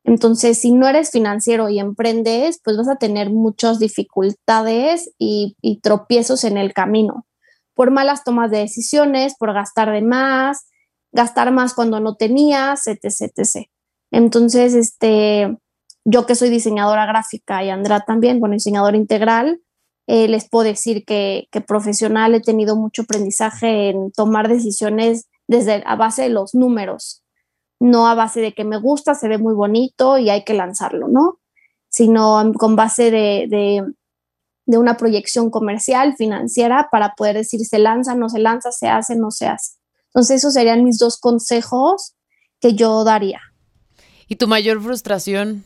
Entonces, 0.10 0.58
si 0.58 0.72
no 0.72 0.88
eres 0.88 1.12
financiero 1.12 1.70
y 1.70 1.78
emprendes, 1.78 2.60
pues 2.64 2.76
vas 2.78 2.90
a 2.90 2.96
tener 2.96 3.30
muchas 3.30 3.78
dificultades 3.78 5.12
y, 5.20 5.56
tropiezos 5.84 6.46
en 6.46 6.58
el 6.58 6.74
camino 6.74 7.28
por 7.76 7.92
malas 7.92 8.24
tomas 8.24 8.50
de 8.50 8.58
decisiones, 8.58 9.36
por 9.38 9.54
gastar 9.54 9.92
de 9.92 10.02
más, 10.02 10.68
gastar 11.12 11.52
más 11.52 11.76
cuando 11.76 12.00
no 12.00 12.16
tenías, 12.16 12.88
etc. 12.88 13.68
Entonces, 14.10 14.74
este, 14.74 15.56
yo 16.06 16.26
que 16.26 16.34
soy 16.34 16.50
diseñadora 16.50 17.06
gráfica 17.06 17.64
y 17.64 17.70
Andrea 17.70 18.00
también, 18.00 18.40
bueno, 18.40 18.54
diseñadora 18.54 18.98
integral, 18.98 19.62
eh, 20.08 20.28
les 20.28 20.50
puedo 20.50 20.66
decir 20.66 21.06
que, 21.06 21.48
que, 21.52 21.62
profesional 21.62 22.34
he 22.34 22.42
tenido 22.42 22.76
mucho 22.76 23.04
aprendizaje 23.04 23.90
en 23.92 24.12
tomar 24.12 24.48
decisiones 24.50 25.30
desde 25.48 25.84
a 25.86 25.96
base 25.96 26.24
de 26.24 26.30
los 26.30 26.56
números, 26.56 27.22
no 27.80 28.08
a 28.08 28.16
base 28.16 28.42
de 28.42 28.54
que 28.54 28.64
me 28.64 28.78
gusta, 28.78 29.16
se 29.16 29.28
ve 29.28 29.38
muy 29.38 29.54
bonito 29.54 30.18
y 30.18 30.30
hay 30.30 30.44
que 30.44 30.54
lanzarlo, 30.54 31.08
¿no? 31.08 31.40
Sino 31.90 32.52
con 32.58 32.76
base 32.76 33.12
de, 33.12 33.48
de 33.50 33.84
de 34.70 34.78
una 34.78 34.98
proyección 34.98 35.50
comercial, 35.50 36.14
financiera, 36.16 36.90
para 36.92 37.16
poder 37.16 37.38
decir 37.38 37.66
se 37.66 37.80
lanza, 37.80 38.14
no 38.14 38.30
se 38.30 38.38
lanza, 38.38 38.72
se 38.72 38.88
hace, 38.88 39.16
no 39.16 39.32
se 39.32 39.48
hace. 39.48 39.80
Entonces, 40.10 40.38
esos 40.38 40.54
serían 40.54 40.84
mis 40.84 41.00
dos 41.00 41.20
consejos 41.20 42.14
que 42.60 42.76
yo 42.76 43.04
daría. 43.04 43.42
¿Y 44.28 44.36
tu 44.36 44.48
mayor 44.48 44.80
frustración? 44.80 45.64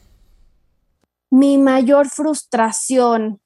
Mi 1.30 1.58
mayor 1.58 2.08
frustración, 2.08 3.42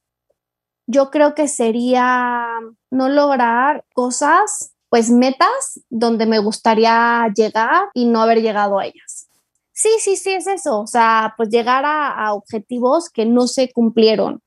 yo 0.86 1.10
creo 1.10 1.34
que 1.34 1.47
sería 1.47 2.45
no 2.91 3.10
lograr 3.10 3.84
cosas, 3.95 4.75
pues 4.89 5.10
metas 5.10 5.82
donde 5.89 6.26
me 6.26 6.39
gustaría 6.39 7.32
llegar 7.36 7.89
y 7.93 8.06
no 8.06 8.21
haber 8.21 8.41
llegado 8.41 8.80
a 8.80 8.86
ellas. 8.86 9.28
Sí, 9.73 9.89
sí, 10.00 10.15
sí, 10.15 10.32
es 10.32 10.47
eso. 10.47 10.80
O 10.80 10.88
sea, 10.88 11.34
pues 11.38 11.50
llegar 11.50 11.84
a, 11.86 12.34
objetivos 12.34 13.10
que 13.10 13.26
no 13.26 13.47
se 13.47 13.71
cumplieron 13.71 14.41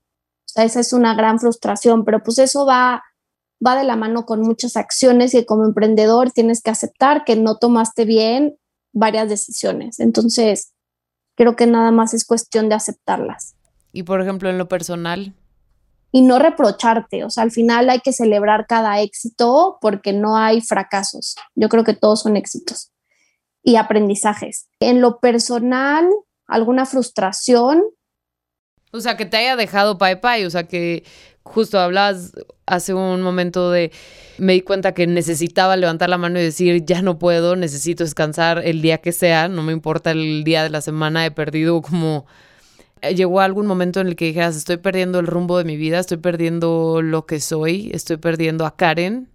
esa 0.55 0.79
es 0.79 0.93
una 0.93 1.15
gran 1.15 1.39
frustración, 1.39 2.03
pero 2.03 2.21
pues 2.23 2.37
eso 2.39 2.65
va, 2.65 3.03
va 3.65 3.75
de 3.75 3.83
la 3.83 3.95
mano 3.95 4.25
con 4.25 4.41
muchas 4.41 4.75
acciones 4.75 5.33
y 5.33 5.45
como 5.45 5.65
emprendedor 5.65 6.31
tienes 6.31 6.61
que 6.61 6.71
aceptar 6.71 7.23
que 7.23 7.35
no 7.35 7.57
tomaste 7.57 8.05
bien 8.05 8.57
varias 8.93 9.29
decisiones. 9.29 9.99
Entonces, 9.99 10.73
creo 11.35 11.55
que 11.55 11.67
nada 11.67 11.91
más 11.91 12.13
es 12.13 12.25
cuestión 12.25 12.69
de 12.69 12.75
aceptarlas. 12.75 13.55
Y 13.93 14.03
por 14.03 14.21
ejemplo, 14.21 14.49
en 14.49 14.57
lo 14.57 14.67
personal. 14.67 15.33
Y 16.11 16.21
no 16.21 16.39
reprocharte, 16.39 17.23
o 17.23 17.29
sea, 17.29 17.43
al 17.43 17.51
final 17.51 17.89
hay 17.89 17.99
que 17.99 18.11
celebrar 18.11 18.65
cada 18.67 18.99
éxito 18.99 19.77
porque 19.79 20.11
no 20.11 20.37
hay 20.37 20.59
fracasos. 20.59 21.35
Yo 21.55 21.69
creo 21.69 21.83
que 21.83 21.93
todos 21.93 22.21
son 22.21 22.35
éxitos 22.35 22.91
y 23.63 23.77
aprendizajes. 23.77 24.67
En 24.79 24.99
lo 24.99 25.19
personal, 25.19 26.09
alguna 26.47 26.85
frustración, 26.85 27.83
o 28.91 28.99
sea, 28.99 29.15
que 29.15 29.25
te 29.25 29.37
haya 29.37 29.55
dejado 29.55 29.97
Pai 29.97 30.19
Pai, 30.19 30.45
o 30.45 30.49
sea, 30.49 30.67
que 30.67 31.03
justo 31.43 31.79
hablabas 31.79 32.33
hace 32.65 32.93
un 32.93 33.21
momento 33.21 33.71
de, 33.71 33.91
me 34.37 34.53
di 34.53 34.61
cuenta 34.61 34.93
que 34.93 35.07
necesitaba 35.07 35.77
levantar 35.77 36.09
la 36.09 36.17
mano 36.17 36.39
y 36.39 36.43
decir, 36.43 36.85
ya 36.85 37.01
no 37.01 37.17
puedo, 37.17 37.55
necesito 37.55 38.03
descansar 38.03 38.61
el 38.65 38.81
día 38.81 38.99
que 38.99 39.13
sea, 39.13 39.47
no 39.47 39.63
me 39.63 39.71
importa 39.71 40.11
el 40.11 40.43
día 40.43 40.63
de 40.63 40.69
la 40.69 40.81
semana, 40.81 41.25
he 41.25 41.31
perdido 41.31 41.81
como... 41.81 42.25
Eh, 43.01 43.15
llegó 43.15 43.39
algún 43.39 43.67
momento 43.67 43.99
en 43.99 44.07
el 44.07 44.15
que 44.15 44.25
dijeras, 44.25 44.55
estoy 44.55 44.77
perdiendo 44.77 45.19
el 45.19 45.27
rumbo 45.27 45.57
de 45.57 45.63
mi 45.63 45.75
vida, 45.75 45.99
estoy 45.99 46.17
perdiendo 46.17 47.01
lo 47.01 47.25
que 47.25 47.39
soy, 47.39 47.91
estoy 47.93 48.17
perdiendo 48.17 48.65
a 48.65 48.75
Karen. 48.75 49.29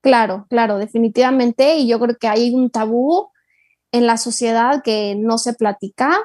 Claro, 0.00 0.46
claro, 0.48 0.78
definitivamente. 0.78 1.76
Y 1.76 1.88
yo 1.88 1.98
creo 1.98 2.16
que 2.16 2.28
hay 2.28 2.54
un 2.54 2.70
tabú 2.70 3.30
en 3.92 4.06
la 4.06 4.16
sociedad 4.16 4.82
que 4.82 5.16
no 5.16 5.36
se 5.38 5.52
platica 5.52 6.16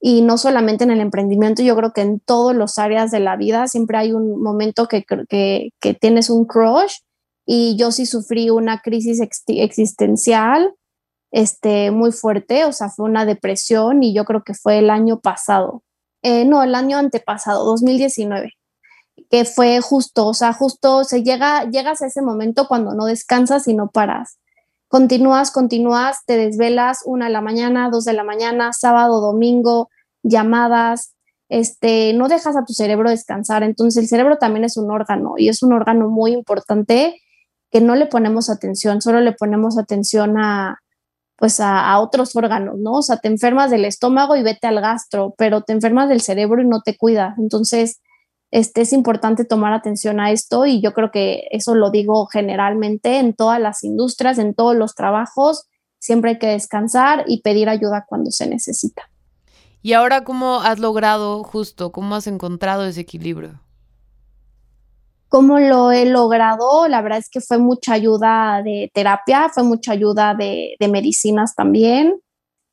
y 0.00 0.22
no 0.22 0.38
solamente 0.38 0.84
en 0.84 0.90
el 0.90 1.00
emprendimiento, 1.00 1.62
yo 1.62 1.76
creo 1.76 1.92
que 1.92 2.00
en 2.00 2.20
todas 2.20 2.56
las 2.56 2.78
áreas 2.78 3.10
de 3.10 3.20
la 3.20 3.36
vida 3.36 3.68
siempre 3.68 3.98
hay 3.98 4.12
un 4.12 4.42
momento 4.42 4.88
que, 4.88 5.04
que, 5.28 5.70
que 5.78 5.92
tienes 5.94 6.30
un 6.30 6.46
crush 6.46 6.94
y 7.44 7.76
yo 7.76 7.92
sí 7.92 8.06
sufrí 8.06 8.48
una 8.48 8.80
crisis 8.80 9.20
existencial 9.20 10.74
este, 11.30 11.90
muy 11.90 12.12
fuerte, 12.12 12.64
o 12.64 12.72
sea, 12.72 12.88
fue 12.88 13.06
una 13.06 13.24
depresión 13.24 14.02
y 14.02 14.14
yo 14.14 14.24
creo 14.24 14.42
que 14.42 14.54
fue 14.54 14.78
el 14.78 14.90
año 14.90 15.20
pasado, 15.20 15.82
eh, 16.22 16.44
no, 16.44 16.62
el 16.62 16.74
año 16.74 16.98
antepasado, 16.98 17.64
2019, 17.64 18.52
que 19.30 19.44
fue 19.44 19.80
justo, 19.80 20.26
o 20.26 20.34
sea, 20.34 20.52
justo 20.52 21.04
se 21.04 21.22
llega, 21.22 21.64
llegas 21.70 22.02
a 22.02 22.06
ese 22.06 22.22
momento 22.22 22.66
cuando 22.66 22.94
no 22.94 23.06
descansas 23.06 23.68
y 23.68 23.74
no 23.74 23.88
paras. 23.88 24.38
Continúas, 24.88 25.52
continúas, 25.52 26.24
te 26.26 26.36
desvelas 26.36 27.02
una 27.04 27.26
de 27.26 27.32
la 27.32 27.40
mañana, 27.40 27.90
dos 27.90 28.04
de 28.04 28.12
la 28.12 28.24
mañana, 28.24 28.72
sábado, 28.72 29.20
domingo, 29.20 29.88
llamadas, 30.24 31.14
este, 31.48 32.12
no 32.12 32.28
dejas 32.28 32.56
a 32.56 32.64
tu 32.64 32.72
cerebro 32.72 33.08
descansar. 33.08 33.62
Entonces 33.62 34.02
el 34.02 34.08
cerebro 34.08 34.38
también 34.38 34.64
es 34.64 34.76
un 34.76 34.90
órgano 34.90 35.34
y 35.36 35.48
es 35.48 35.62
un 35.62 35.72
órgano 35.72 36.08
muy 36.08 36.32
importante 36.32 37.20
que 37.70 37.80
no 37.80 37.94
le 37.94 38.06
ponemos 38.06 38.50
atención, 38.50 39.00
solo 39.00 39.20
le 39.20 39.32
ponemos 39.32 39.78
atención 39.78 40.36
a, 40.38 40.80
pues 41.40 41.58
a, 41.58 41.98
otros 41.98 42.36
órganos, 42.36 42.78
¿no? 42.78 42.92
O 42.92 43.02
sea, 43.02 43.16
te 43.16 43.26
enfermas 43.26 43.70
del 43.70 43.86
estómago 43.86 44.36
y 44.36 44.42
vete 44.42 44.66
al 44.66 44.78
gastro, 44.82 45.34
pero 45.38 45.62
te 45.62 45.72
enfermas 45.72 46.10
del 46.10 46.20
cerebro 46.20 46.60
y 46.60 46.66
no 46.66 46.82
te 46.82 46.98
cuidas. 46.98 47.38
Entonces, 47.38 48.02
este, 48.50 48.82
es 48.82 48.92
importante 48.92 49.46
tomar 49.46 49.72
atención 49.72 50.20
a 50.20 50.32
esto 50.32 50.66
y 50.66 50.82
yo 50.82 50.92
creo 50.92 51.10
que 51.10 51.44
eso 51.50 51.74
lo 51.74 51.90
digo 51.90 52.26
generalmente 52.26 53.18
en 53.18 53.32
todas 53.32 53.58
las 53.58 53.84
industrias, 53.84 54.36
en 54.38 54.54
todos 54.54 54.76
los 54.76 54.94
trabajos, 54.94 55.66
siempre 55.98 56.32
hay 56.32 56.38
que 56.38 56.48
descansar 56.48 57.24
y 57.26 57.40
pedir 57.40 57.70
ayuda 57.70 58.04
cuando 58.06 58.30
se 58.30 58.46
necesita. 58.46 59.08
¿Y 59.80 59.94
ahora 59.94 60.24
cómo 60.24 60.60
has 60.60 60.78
logrado 60.78 61.42
justo, 61.42 61.90
cómo 61.90 62.16
has 62.16 62.26
encontrado 62.26 62.84
ese 62.84 63.00
equilibrio? 63.00 63.60
¿Cómo 65.30 65.60
lo 65.60 65.92
he 65.92 66.06
logrado? 66.06 66.88
La 66.88 67.02
verdad 67.02 67.20
es 67.20 67.30
que 67.30 67.40
fue 67.40 67.56
mucha 67.56 67.92
ayuda 67.92 68.62
de 68.64 68.90
terapia, 68.92 69.48
fue 69.48 69.62
mucha 69.62 69.92
ayuda 69.92 70.34
de, 70.34 70.76
medicinas 70.90 71.54
también 71.54 72.20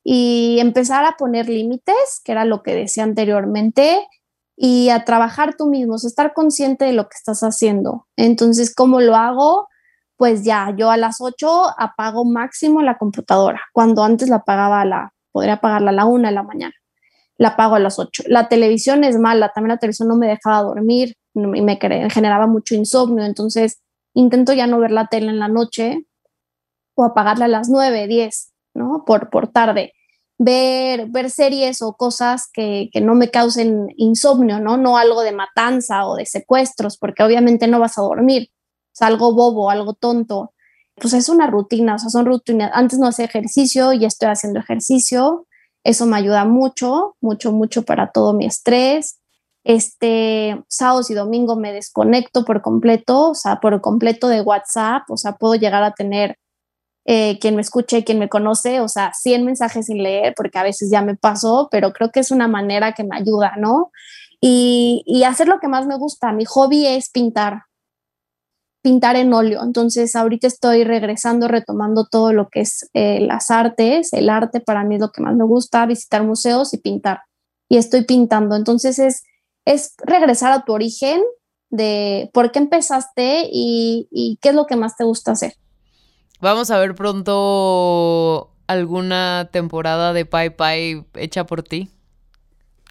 y 0.04 0.58
empezar 0.60 1.06
a 1.06 1.18
poner 1.18 1.50
límites, 1.50 2.20
que 2.24 2.32
era 2.32 2.46
lo 2.46 2.64
que 2.64 2.74
decía 2.74 3.04
anteriormente, 3.04 4.08
y 4.56 4.90
a 4.90 5.06
trabajar 5.06 5.56
tú 5.56 5.68
mismo, 5.68 5.94
o 5.94 5.98
estar 5.98 6.34
consciente 6.34 6.86
de 6.86 6.94
lo 6.94 7.04
que 7.04 7.16
estás 7.16 7.42
haciendo. 7.42 8.08
Entonces, 8.16 8.74
¿cómo 8.74 9.02
lo 9.02 9.16
hago? 9.16 9.68
Pues 10.16 10.44
ya, 10.44 10.74
yo 10.76 10.90
a 10.90 10.98
las 10.98 11.18
8 11.22 11.76
apago 11.78 12.26
máximo 12.26 12.82
la 12.82 12.98
computadora, 12.98 13.62
cuando 13.72 14.04
antes 14.04 14.30
la 14.30 14.38
apagaba 14.38 14.82
a 14.82 14.86
la, 14.86 15.14
podría 15.32 15.54
apagarla 15.56 15.92
a 15.92 15.94
la 15.94 16.06
1 16.06 16.28
de 16.28 16.34
la 16.34 16.42
mañana, 16.42 16.74
la 17.38 17.50
apago 17.50 17.76
a 17.76 17.80
las 17.80 18.00
8. 18.00 18.24
La 18.26 18.50
televisión 18.50 19.04
es 19.04 19.20
mala, 19.20 19.50
también 19.50 19.76
la 19.76 19.78
televisión 19.78 20.08
no 20.08 20.16
me 20.16 20.28
dejaba 20.28 20.64
dormir 20.64 21.14
y 21.38 21.62
me 21.62 21.78
generaba 21.78 22.48
mucho 22.48 22.76
insomnio, 22.76 23.26
entonces 23.26 23.82
intento 24.14 24.54
ya 24.54 24.68
no 24.68 24.80
ver 24.80 24.92
la 24.92 25.08
tele 25.08 25.30
en 25.30 25.40
la 25.40 25.48
noche 25.48 26.06
o 26.96 27.04
apagarla 27.04 27.46
a 27.46 27.50
las 27.50 27.70
9, 27.70 28.08
10, 28.08 28.54
¿no? 28.74 29.04
Por, 29.06 29.30
por 29.30 29.48
tarde 29.48 29.94
ver, 30.38 31.08
ver 31.08 31.30
series 31.30 31.82
o 31.82 31.94
cosas 31.94 32.50
que, 32.54 32.90
no 33.02 33.16
me 33.16 33.30
causen 33.30 33.94
insomnio, 33.98 34.60
¿no? 34.60 34.78
No 34.78 34.98
algo 34.98 35.22
de 35.22 35.32
matanza 35.32 36.06
o 36.06 36.16
de 36.16 36.26
secuestros, 36.26 36.98
porque 36.98 37.24
obviamente 37.24 37.68
no 37.68 37.80
vas 37.80 37.98
a 37.98 38.02
dormir. 38.02 38.50
Es 38.94 39.02
algo 39.02 39.34
bobo, 39.34 39.70
algo 39.70 39.94
tonto. 39.94 40.54
Pues 40.96 41.14
es 41.14 41.30
una 41.30 41.48
rutina, 41.48 41.96
o 41.96 42.00
sea, 42.00 42.10
son 42.10 42.26
rutinas. 42.26 42.72
Antes 42.74 43.00
no 43.00 43.08
hacía 43.08 43.26
ejercicio 43.26 43.94
y 43.94 44.06
estoy 44.06 44.30
haciendo 44.30 44.60
ejercicio. 44.60 45.48
Eso 45.84 46.06
me 46.06 46.18
ayuda 46.18 46.46
mucho, 46.46 47.16
mucho, 47.22 47.52
mucho 47.52 47.84
para 47.84 48.12
todo 48.12 48.34
mi 48.34 48.46
estrés. 48.46 49.17
Este, 49.68 50.64
sábados 50.70 51.12
y 51.12 51.14
domingo 51.14 51.58
me 51.58 51.74
desconecto 51.74 52.46
por 52.46 52.62
completo, 52.62 53.32
o 53.32 53.36
sea, 53.36 53.60
por 53.60 53.82
completo 53.82 54.30
de 54.30 54.40
WhatsApp, 54.40 55.04
o 55.10 55.18
sea, 55.18 55.34
puedo 55.34 55.56
llegar 55.56 55.84
a 55.84 55.92
tener 55.92 56.38
eh, 57.04 57.38
quien 57.40 57.56
me 57.56 57.62
escuche, 57.62 58.06
quien 58.06 58.18
me 58.18 58.30
conoce, 58.30 58.80
o 58.80 58.88
sea, 58.88 59.12
100 59.14 59.44
mensajes 59.44 59.88
sin 59.88 60.02
leer, 60.02 60.34
porque 60.38 60.58
a 60.58 60.64
veces 60.64 60.90
ya 60.90 61.02
me 61.02 61.16
pasó, 61.16 61.68
pero 61.70 61.92
creo 61.92 62.12
que 62.14 62.22
es 62.22 62.32
una 62.32 62.48
manera 62.48 62.94
que 62.94 63.04
me 63.04 63.18
ayuda, 63.18 63.56
¿no? 63.58 63.92
Y, 64.40 65.04
y 65.06 65.24
hacer 65.24 65.50
lo 65.50 65.60
que 65.60 65.68
más 65.68 65.86
me 65.86 65.98
gusta. 65.98 66.32
Mi 66.32 66.46
hobby 66.46 66.88
es 66.88 67.10
pintar, 67.10 67.64
pintar 68.82 69.18
en 69.18 69.34
óleo. 69.34 69.62
Entonces, 69.64 70.16
ahorita 70.16 70.48
estoy 70.48 70.86
regresando, 70.86 71.50
retomando 71.50 72.08
todo 72.10 72.32
lo 72.32 72.48
que 72.48 72.62
es 72.62 72.90
eh, 72.94 73.20
las 73.20 73.52
artes. 73.52 74.14
El 74.14 74.30
arte 74.30 74.62
para 74.62 74.86
mí 74.86 74.96
es 74.96 75.02
lo 75.02 75.12
que 75.12 75.22
más 75.22 75.36
me 75.36 75.44
gusta, 75.44 75.86
visitar 75.86 76.24
museos 76.24 76.74
y 76.74 76.78
pintar. 76.78 77.24
Y 77.68 77.76
estoy 77.76 78.06
pintando. 78.06 78.56
Entonces, 78.56 78.98
es, 79.00 79.24
es 79.68 79.96
regresar 79.98 80.54
a 80.54 80.64
tu 80.64 80.72
origen 80.72 81.22
de 81.70 82.30
por 82.34 82.52
qué 82.54 82.60
empezaste 82.60 83.50
y, 83.52 84.08
y 84.10 84.40
qué 84.42 84.50
es 84.50 84.56
lo 84.56 84.66
que 84.66 84.78
más 84.78 84.96
te 84.96 85.04
gusta 85.04 85.34
hacer. 85.34 85.56
Vamos 86.40 86.72
a 86.72 86.80
ver 86.80 86.96
pronto 86.96 88.52
alguna 88.68 89.50
temporada 89.52 90.14
de 90.14 90.26
Pai 90.26 90.52
Pai 90.52 91.06
hecha 91.16 91.46
por 91.46 91.64
ti. 91.64 91.90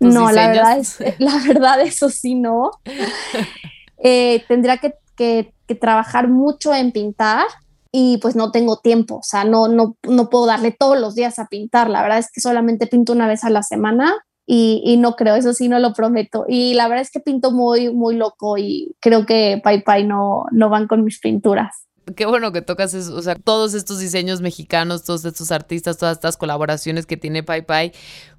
No, 0.01 0.31
la 0.31 0.49
verdad, 0.49 0.79
es, 0.79 0.99
la 1.19 1.39
verdad, 1.47 1.81
eso 1.81 2.11
sí, 2.11 2.35
no. 2.35 2.71
Eh, 3.99 4.45
tendría 4.47 4.77
que, 4.77 4.93
que, 5.17 5.55
trabajar 5.81 6.29
mucho 6.29 6.75
en 6.75 6.93
pintar 6.93 7.47
y 7.91 8.19
pues 8.19 8.37
no 8.37 8.53
tengo 8.53 8.77
tiempo, 8.77 9.17
o 9.17 9.23
sea, 9.23 9.45
no, 9.45 9.69
no, 9.69 9.97
no 10.03 10.29
puedo 10.29 10.45
darle 10.45 10.71
todos 10.71 11.01
los 11.01 11.15
días 11.15 11.39
a 11.39 11.47
pintar. 11.47 11.89
La 11.89 12.03
verdad 12.03 12.19
es 12.19 12.31
que 12.31 12.43
solamente 12.43 12.87
pinto 12.87 13.15
una 13.15 13.27
vez 13.27 13.43
a 13.43 13.49
la 13.49 13.63
semana 13.63 14.15
y, 14.47 14.83
y, 14.85 14.97
no 14.97 15.17
creo, 15.17 15.35
eso 15.35 15.53
sí, 15.53 15.69
no 15.69 15.79
lo 15.79 15.93
prometo. 15.93 16.45
Y 16.49 16.75
la 16.75 16.89
verdad 16.89 17.03
es 17.03 17.11
que 17.11 17.21
pinto 17.21 17.51
muy, 17.51 17.93
muy 17.93 18.17
loco 18.17 18.57
y 18.57 18.95
creo 19.01 19.27
que 19.27 19.61
Pai 19.63 19.83
Pai 19.83 20.07
no, 20.07 20.45
no 20.53 20.69
van 20.69 20.87
con 20.87 21.05
mis 21.05 21.19
pinturas 21.19 21.87
qué 22.15 22.27
bueno 22.27 22.53
que 22.53 22.63
tocas 22.63 22.95
eso, 22.95 23.17
o 23.17 23.23
sea, 23.23 23.35
todos 23.35 23.75
estos 23.75 23.99
diseños 23.99 24.41
mexicanos, 24.41 25.03
todos 25.03 25.25
estos 25.25 25.51
artistas, 25.51 25.99
todas 25.99 26.17
estas 26.17 26.37
colaboraciones 26.37 27.07
que 27.07 27.17
tiene 27.17 27.43
Pai 27.43 27.63
Pai. 27.63 27.93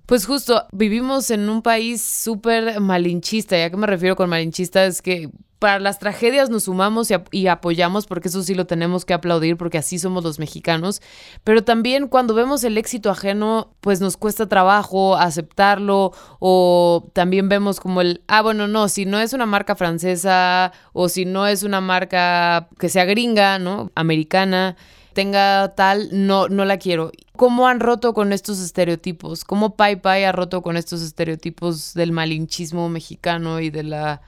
Pues 0.08 0.26
justo, 0.26 0.65
vivimos 0.72 1.32
en 1.32 1.50
un 1.50 1.62
país 1.62 2.02
súper 2.02 2.80
malinchista. 2.80 3.58
¿Ya 3.58 3.70
que 3.70 3.76
me 3.76 3.88
refiero 3.88 4.15
con 4.15 4.30
malinchista? 4.30 4.86
Es 4.86 5.02
que 5.02 5.30
para 5.60 5.82
las 5.82 6.00
tragedias 6.00 6.50
nos 6.50 6.63
sumamos 6.63 7.12
y, 7.32 7.48
apoyamos, 7.48 8.06
porque 8.06 8.30
eso 8.30 8.41
sí 8.41 8.56
lo 8.56 8.65
tenemos 8.65 9.04
que 9.04 9.13
aplaudir, 9.13 9.58
porque 9.58 9.78
así 9.78 10.00
somos 10.00 10.24
los 10.24 10.39
mexicanos. 10.39 11.02
Pero 11.43 11.65
también 11.65 12.08
cuando 12.08 12.34
vemos 12.34 12.63
el 12.63 12.78
éxito 12.78 13.10
ajeno, 13.10 13.74
pues 13.82 14.00
nos 14.00 14.15
cuesta 14.15 14.48
trabajo 14.48 15.17
aceptarlo, 15.17 16.13
o 16.39 17.10
también 17.12 17.50
vemos 17.50 17.82
como 17.82 18.00
el, 18.00 18.22
ah, 18.30 18.41
bueno, 18.41 18.70
no, 18.70 18.88
si 18.88 19.06
no 19.06 19.20
es 19.20 19.34
una 19.34 19.46
marca 19.46 19.76
francesa, 19.76 20.72
o 20.93 21.10
si 21.10 21.26
no 21.26 21.48
es 21.48 21.63
una 21.63 21.82
marca 21.82 22.70
que 22.80 22.88
sea 22.88 23.04
gringa, 23.04 23.60
¿no? 23.60 23.91
Americana 23.93 24.78
tenga 25.17 25.73
tal, 25.73 26.10
no, 26.12 26.47
no 26.47 26.63
la 26.63 26.77
quiero. 26.77 27.12
¿Cómo 27.36 27.67
han 27.67 27.80
roto 27.80 28.13
con 28.13 28.32
estos 28.34 28.60
estereotipos? 28.60 29.45
¿Cómo 29.45 29.75
Pai 29.75 29.95
Pai 29.95 30.25
ha 30.25 30.32
roto 30.32 30.62
con 30.62 30.77
estos 30.77 31.01
estereotipos 31.01 31.95
del 31.95 32.12
malinchismo 32.12 32.88
mexicano 32.88 33.60
y 33.60 33.71
de 33.71 33.82
la 33.82 34.21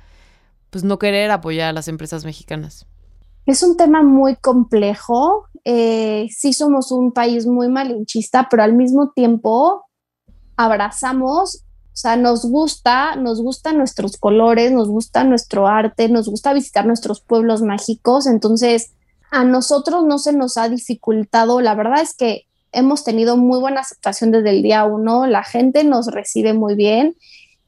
pues 0.71 0.83
no 0.83 0.97
querer 0.97 1.29
apoyar 1.29 1.69
a 1.69 1.73
las 1.73 1.87
empresas 1.89 2.25
mexicanas? 2.25 2.87
Es 3.45 3.61
un 3.61 3.77
tema 3.77 4.01
muy 4.01 4.35
complejo. 4.35 5.45
Eh, 5.63 6.27
sí 6.35 6.53
somos 6.53 6.91
un 6.91 7.11
país 7.11 7.45
muy 7.45 7.69
malinchista, 7.69 8.47
pero 8.49 8.63
al 8.63 8.73
mismo 8.73 9.11
tiempo 9.11 9.85
abrazamos, 10.57 11.65
o 11.93 11.97
sea, 11.97 12.15
nos 12.15 12.45
gusta, 12.45 13.15
nos 13.15 13.43
gustan 13.43 13.77
nuestros 13.77 14.17
colores, 14.17 14.71
nos 14.71 14.87
gusta 14.87 15.23
nuestro 15.23 15.67
arte, 15.67 16.09
nos 16.09 16.27
gusta 16.27 16.51
visitar 16.51 16.87
nuestros 16.87 17.21
pueblos 17.21 17.61
mágicos. 17.61 18.25
Entonces, 18.25 18.93
a 19.31 19.43
nosotros 19.43 20.03
no 20.05 20.19
se 20.19 20.33
nos 20.33 20.57
ha 20.57 20.69
dificultado. 20.69 21.61
La 21.61 21.75
verdad 21.75 22.01
es 22.01 22.13
que 22.13 22.45
hemos 22.71 23.03
tenido 23.03 23.37
muy 23.37 23.59
buena 23.59 23.81
aceptación 23.81 24.31
desde 24.31 24.49
el 24.51 24.61
día 24.61 24.85
uno. 24.85 25.27
La 25.27 25.43
gente 25.43 25.83
nos 25.83 26.07
recibe 26.07 26.53
muy 26.53 26.75
bien 26.75 27.15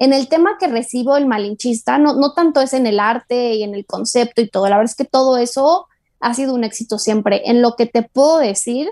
en 0.02 0.14
el 0.14 0.28
tema 0.30 0.58
que 0.60 0.66
recibo 0.66 1.16
el 1.16 1.28
malinchista, 1.28 2.00
no, 2.00 2.16
no 2.16 2.34
tanto 2.34 2.60
es 2.60 2.74
en 2.74 2.88
el 2.88 3.00
arte 3.00 3.54
y 3.54 3.62
en 3.62 3.76
el 3.76 3.86
concepto 3.86 4.42
y 4.42 4.50
todo, 4.50 4.68
la 4.68 4.78
verdad 4.78 4.90
es 4.90 4.96
que 4.96 5.06
todo 5.06 5.38
eso 5.38 5.86
ha 6.20 6.34
sido 6.34 6.56
un 6.56 6.64
éxito 6.64 6.98
siempre. 6.98 7.44
En 7.46 7.62
lo 7.62 7.76
que 7.76 7.86
te 7.86 8.02
puedo 8.02 8.40
decir 8.40 8.90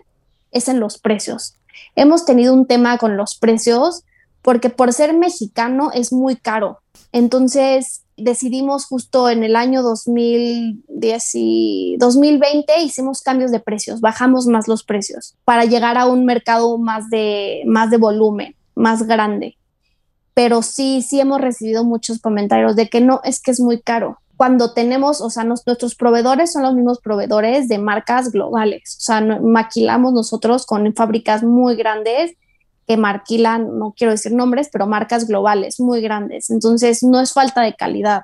es 0.52 0.68
en 0.68 0.80
los 0.80 1.00
precios. 1.00 1.56
Hemos 1.96 2.26
tenido 2.26 2.54
un 2.54 2.68
tema 2.68 3.00
con 3.00 3.18
los 3.18 3.34
precios 3.34 4.04
porque 4.44 4.70
por 4.70 4.94
ser 4.94 5.14
mexicano 5.16 5.90
es 5.96 6.14
muy 6.14 6.36
caro. 6.36 6.78
Entonces 7.12 8.04
decidimos 8.22 8.86
justo 8.86 9.30
en 9.30 9.44
el 9.44 9.56
año 9.56 9.82
2010 9.82 11.30
y 11.36 11.96
2020 12.00 12.82
hicimos 12.82 13.22
cambios 13.22 13.52
de 13.52 13.60
precios, 13.60 14.02
bajamos 14.02 14.48
más 14.48 14.68
los 14.68 14.84
precios 14.84 15.36
para 15.46 15.66
llegar 15.66 15.98
a 15.98 16.08
un 16.08 16.26
mercado 16.26 16.78
más 16.78 17.10
de, 17.10 17.64
más 17.66 17.90
de 17.90 17.98
volumen, 17.98 18.56
más 18.76 19.04
grande 19.04 19.58
pero 20.40 20.62
sí, 20.62 21.02
sí 21.02 21.20
hemos 21.20 21.42
recibido 21.42 21.84
muchos 21.84 22.22
comentarios 22.22 22.78
de 22.78 22.88
que 22.88 23.02
no, 23.02 23.20
es 23.26 23.42
que 23.42 23.52
es 23.52 23.60
muy 23.60 23.82
caro. 23.82 24.20
Cuando 24.38 24.72
tenemos, 24.72 25.20
o 25.20 25.30
sea, 25.30 25.44
nuestros 25.44 25.96
proveedores 25.96 26.54
son 26.54 26.64
los 26.64 26.76
mismos 26.76 27.02
proveedores 27.02 27.68
de 27.68 27.78
marcas 27.78 28.32
globales, 28.32 28.96
o 29.00 29.02
sea, 29.02 29.20
maquilamos 29.20 30.14
nosotros 30.14 30.66
con 30.66 30.96
fábricas 30.96 31.44
muy 31.44 31.76
grandes 31.76 32.38
que 32.90 32.98
maquilan, 32.98 33.78
no 33.78 33.94
quiero 33.96 34.10
decir 34.10 34.32
nombres, 34.32 34.68
pero 34.72 34.88
marcas 34.88 35.28
globales 35.28 35.80
muy 35.80 36.02
grandes. 36.02 36.50
Entonces, 36.50 37.04
no 37.04 37.22
es 37.22 37.34
falta 37.34 37.62
de 37.62 37.76
calidad, 37.76 38.24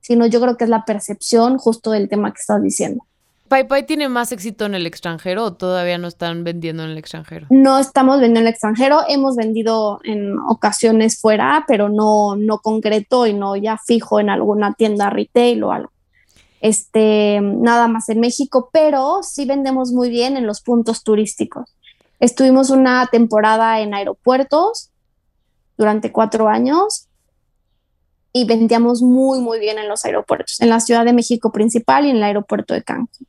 sino 0.00 0.24
yo 0.24 0.40
creo 0.40 0.56
que 0.56 0.64
es 0.64 0.70
la 0.70 0.86
percepción 0.86 1.58
justo 1.58 1.90
del 1.90 2.08
tema 2.08 2.32
que 2.32 2.40
estás 2.40 2.62
diciendo. 2.62 3.04
¿Pai 3.48 3.68
Pai 3.68 3.84
tiene 3.84 4.08
más 4.08 4.32
éxito 4.32 4.64
en 4.64 4.74
el 4.74 4.86
extranjero 4.86 5.44
o 5.44 5.52
todavía 5.52 5.98
no 5.98 6.08
están 6.08 6.42
vendiendo 6.42 6.84
en 6.84 6.90
el 6.90 6.96
extranjero? 6.96 7.48
No 7.50 7.78
estamos 7.78 8.14
vendiendo 8.14 8.40
en 8.40 8.46
el 8.46 8.52
extranjero, 8.54 9.00
hemos 9.06 9.36
vendido 9.36 10.00
en 10.04 10.38
ocasiones 10.38 11.20
fuera, 11.20 11.66
pero 11.68 11.90
no, 11.90 12.34
no 12.34 12.60
concreto 12.60 13.26
y 13.26 13.34
no 13.34 13.56
ya 13.56 13.76
fijo 13.76 14.20
en 14.20 14.30
alguna 14.30 14.72
tienda 14.72 15.10
retail 15.10 15.64
o 15.64 15.72
algo. 15.72 15.92
Este, 16.62 17.40
nada 17.42 17.88
más 17.88 18.08
en 18.08 18.20
México, 18.20 18.70
pero 18.72 19.22
sí 19.22 19.44
vendemos 19.44 19.92
muy 19.92 20.08
bien 20.08 20.38
en 20.38 20.46
los 20.46 20.62
puntos 20.62 21.04
turísticos. 21.04 21.74
Estuvimos 22.20 22.70
una 22.70 23.06
temporada 23.06 23.80
en 23.80 23.94
aeropuertos 23.94 24.90
durante 25.76 26.10
cuatro 26.12 26.48
años 26.48 27.08
y 28.32 28.44
vendíamos 28.44 29.02
muy, 29.02 29.40
muy 29.40 29.58
bien 29.58 29.78
en 29.78 29.88
los 29.88 30.04
aeropuertos, 30.04 30.60
en 30.60 30.68
la 30.68 30.80
Ciudad 30.80 31.04
de 31.04 31.12
México 31.12 31.52
principal 31.52 32.06
y 32.06 32.10
en 32.10 32.16
el 32.16 32.22
aeropuerto 32.24 32.74
de 32.74 32.82
Cancún. 32.82 33.26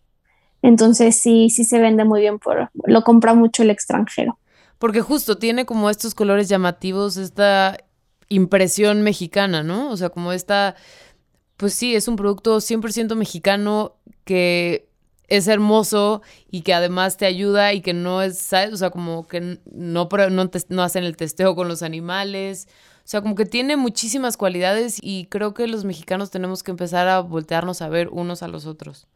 Entonces 0.62 1.18
sí, 1.20 1.50
sí 1.50 1.64
se 1.64 1.80
vende 1.80 2.04
muy 2.04 2.22
bien, 2.22 2.40
por, 2.40 2.70
lo 2.86 3.04
compra 3.04 3.34
mucho 3.34 3.64
el 3.64 3.70
extranjero. 3.70 4.38
Porque 4.78 5.02
justo 5.02 5.38
tiene 5.38 5.66
como 5.66 5.90
estos 5.90 6.16
colores 6.16 6.50
llamativos, 6.50 7.18
esta 7.18 7.78
impresión 8.28 9.02
mexicana, 9.02 9.64
¿no? 9.64 9.90
O 9.90 9.98
sea, 9.98 10.10
como 10.10 10.32
esta, 10.34 10.76
pues 11.58 11.74
sí, 11.74 11.96
es 11.96 12.08
un 12.08 12.16
producto 12.16 12.58
100% 12.58 13.16
mexicano 13.16 13.96
que 14.26 14.89
es 15.30 15.48
hermoso 15.48 16.22
y 16.50 16.62
que 16.62 16.74
además 16.74 17.18
te 17.18 17.26
ayuda 17.26 17.74
y 17.74 17.82
que 17.82 17.94
no 17.94 18.22
es, 18.22 18.38
¿sabes? 18.38 18.74
O 18.74 18.78
sea, 18.78 18.90
como 18.90 19.28
que 19.28 19.60
no, 19.72 20.10
no, 20.12 20.50
no 20.70 20.84
hacen 20.84 21.04
el 21.04 21.18
testeo 21.18 21.56
con 21.56 21.68
los 21.68 21.84
animales. 21.84 22.68
O 23.00 23.08
sea, 23.10 23.22
como 23.22 23.36
que 23.36 23.46
tiene 23.46 23.76
muchísimas 23.76 24.38
cualidades 24.38 25.00
y 25.02 25.26
creo 25.26 25.54
que 25.54 25.68
los 25.68 25.86
mexicanos 25.86 26.30
tenemos 26.30 26.62
que 26.62 26.72
empezar 26.72 27.08
a 27.08 27.22
voltearnos 27.22 27.82
a 27.82 27.90
ver 27.90 28.10
unos 28.10 28.44
a 28.44 28.48
los 28.48 28.66
otros. 28.66 29.08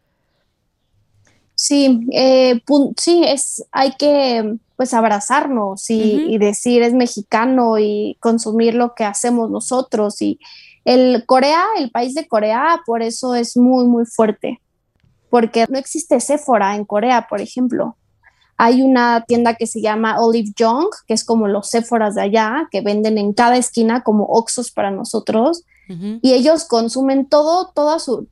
Sí, 1.55 2.07
eh, 2.11 2.61
sí, 2.97 3.23
es, 3.23 3.63
hay 3.71 3.91
que 3.93 4.57
pues 4.75 4.93
abrazarnos 4.93 5.89
y, 5.89 6.37
decir 6.39 6.81
es 6.81 6.93
mexicano 6.93 7.77
y 7.77 8.17
consumir 8.19 8.73
lo 8.73 8.95
que 8.95 9.03
hacemos 9.03 9.49
nosotros. 9.49 10.21
Y 10.21 10.39
el 10.83 11.25
Corea, 11.25 11.63
el 11.77 11.91
país 11.91 12.15
de 12.15 12.27
Corea, 12.27 12.81
por 12.85 13.01
eso 13.01 13.35
es 13.35 13.55
muy, 13.55 13.85
muy 13.85 14.05
fuerte, 14.05 14.59
porque 15.33 15.65
no 15.67 15.79
existe 15.79 16.19
Sephora 16.19 16.75
en 16.75 16.85
Corea, 16.85 17.25
por 17.27 17.41
ejemplo. 17.41 17.97
Hay 18.55 18.83
una 18.83 19.25
tienda 19.27 19.55
que 19.55 19.65
se 19.65 19.81
llama 19.81 20.21
Olive 20.21 20.53
Jong, 20.55 20.89
que 21.07 21.15
es 21.15 21.23
como 21.23 21.47
los 21.47 21.71
Sephoras 21.71 22.13
de 22.13 22.21
allá, 22.21 22.67
que 22.69 22.81
venden 22.81 23.17
en 23.17 23.33
cada 23.33 23.57
esquina 23.57 24.03
como 24.03 24.25
Oxos 24.25 24.69
para 24.69 24.91
nosotros. 24.91 25.63
Y 26.21 26.33
ellos 26.33 26.65
consumen 26.65 27.25
todo, 27.25 27.71
toda 27.73 27.97
su, 27.97 28.27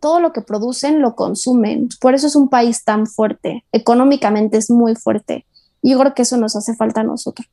todo 0.00 0.20
lo 0.20 0.32
que 0.32 0.42
producen 0.42 1.02
lo 1.02 1.16
consumen. 1.16 1.88
Por 2.00 2.14
eso 2.14 2.28
es 2.28 2.36
un 2.36 2.48
país 2.48 2.84
tan 2.84 3.08
fuerte. 3.08 3.64
Económicamente 3.72 4.56
es 4.56 4.70
muy 4.70 4.94
fuerte. 4.94 5.46
Y 5.82 5.90
yo 5.90 5.98
creo 5.98 6.14
que 6.14 6.22
eso 6.22 6.36
nos 6.36 6.54
hace 6.54 6.76
falta 6.76 7.00
a 7.00 7.04
nosotros. 7.04 7.48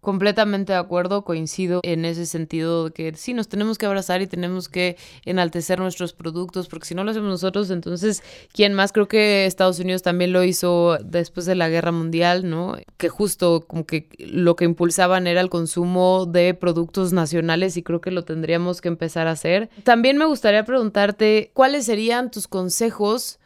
Completamente 0.00 0.72
de 0.72 0.78
acuerdo, 0.78 1.24
coincido 1.24 1.80
en 1.82 2.04
ese 2.04 2.24
sentido 2.24 2.84
de 2.84 2.90
que 2.92 3.12
sí, 3.16 3.34
nos 3.34 3.48
tenemos 3.48 3.78
que 3.78 3.86
abrazar 3.86 4.22
y 4.22 4.26
tenemos 4.26 4.68
que 4.68 4.96
enaltecer 5.24 5.80
nuestros 5.80 6.12
productos, 6.12 6.68
porque 6.68 6.86
si 6.86 6.94
no 6.94 7.02
lo 7.02 7.10
hacemos 7.10 7.28
nosotros, 7.28 7.70
entonces, 7.70 8.22
¿quién 8.52 8.74
más? 8.74 8.92
Creo 8.92 9.08
que 9.08 9.46
Estados 9.46 9.80
Unidos 9.80 10.02
también 10.02 10.32
lo 10.32 10.44
hizo 10.44 10.98
después 11.04 11.46
de 11.46 11.56
la 11.56 11.68
guerra 11.68 11.90
mundial, 11.90 12.48
¿no? 12.48 12.76
Que 12.96 13.08
justo 13.08 13.64
como 13.66 13.86
que 13.86 14.08
lo 14.18 14.54
que 14.54 14.64
impulsaban 14.64 15.26
era 15.26 15.40
el 15.40 15.50
consumo 15.50 16.26
de 16.26 16.54
productos 16.54 17.12
nacionales 17.12 17.76
y 17.76 17.82
creo 17.82 18.00
que 18.00 18.10
lo 18.10 18.24
tendríamos 18.24 18.80
que 18.80 18.88
empezar 18.88 19.26
a 19.26 19.32
hacer. 19.32 19.68
También 19.82 20.16
me 20.16 20.26
gustaría 20.26 20.64
preguntarte, 20.64 21.50
¿cuáles 21.54 21.86
serían 21.86 22.30
tus 22.30 22.46
consejos? 22.46 23.38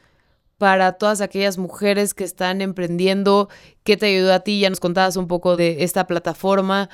Para 0.62 0.92
todas 0.92 1.20
aquellas 1.20 1.59
mujeres 1.59 2.14
que 2.14 2.22
están 2.22 2.61
emprendiendo? 2.61 3.48
¿Qué 3.83 3.96
te 3.96 4.07
ayudó 4.07 4.33
a 4.33 4.44
ti? 4.44 4.61
Ya 4.61 4.70
nos 4.70 4.79
contabas 4.79 5.16
un 5.16 5.27
poco 5.27 5.57
de 5.57 5.83
esta 5.83 6.07
plataforma 6.07 6.88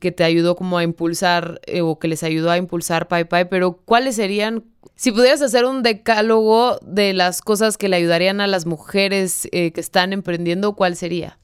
que 0.00 0.10
te 0.10 0.24
ayudó 0.24 0.56
como 0.56 0.76
a 0.76 0.82
impulsar 0.82 1.60
eh, 1.66 1.82
o 1.82 2.00
que 2.00 2.08
les 2.08 2.24
ayudó 2.24 2.50
a 2.50 2.56
impulsar 2.56 3.06
Pai, 3.06 3.24
pero 3.48 3.76
¿cuáles 3.84 4.16
serían, 4.16 4.64
si 4.96 5.12
pudieras 5.12 5.40
hacer 5.40 5.66
un 5.66 5.84
decálogo 5.84 6.80
de 6.82 7.12
las 7.12 7.42
cosas 7.42 7.78
que 7.78 7.88
le 7.88 7.94
ayudarían 7.94 8.40
a 8.40 8.48
las 8.48 8.66
mujeres 8.66 9.46
eh, 9.52 9.70
que 9.70 9.80
están 9.80 10.12
emprendiendo, 10.12 10.74
cuál 10.74 10.96
sería? 10.96 11.38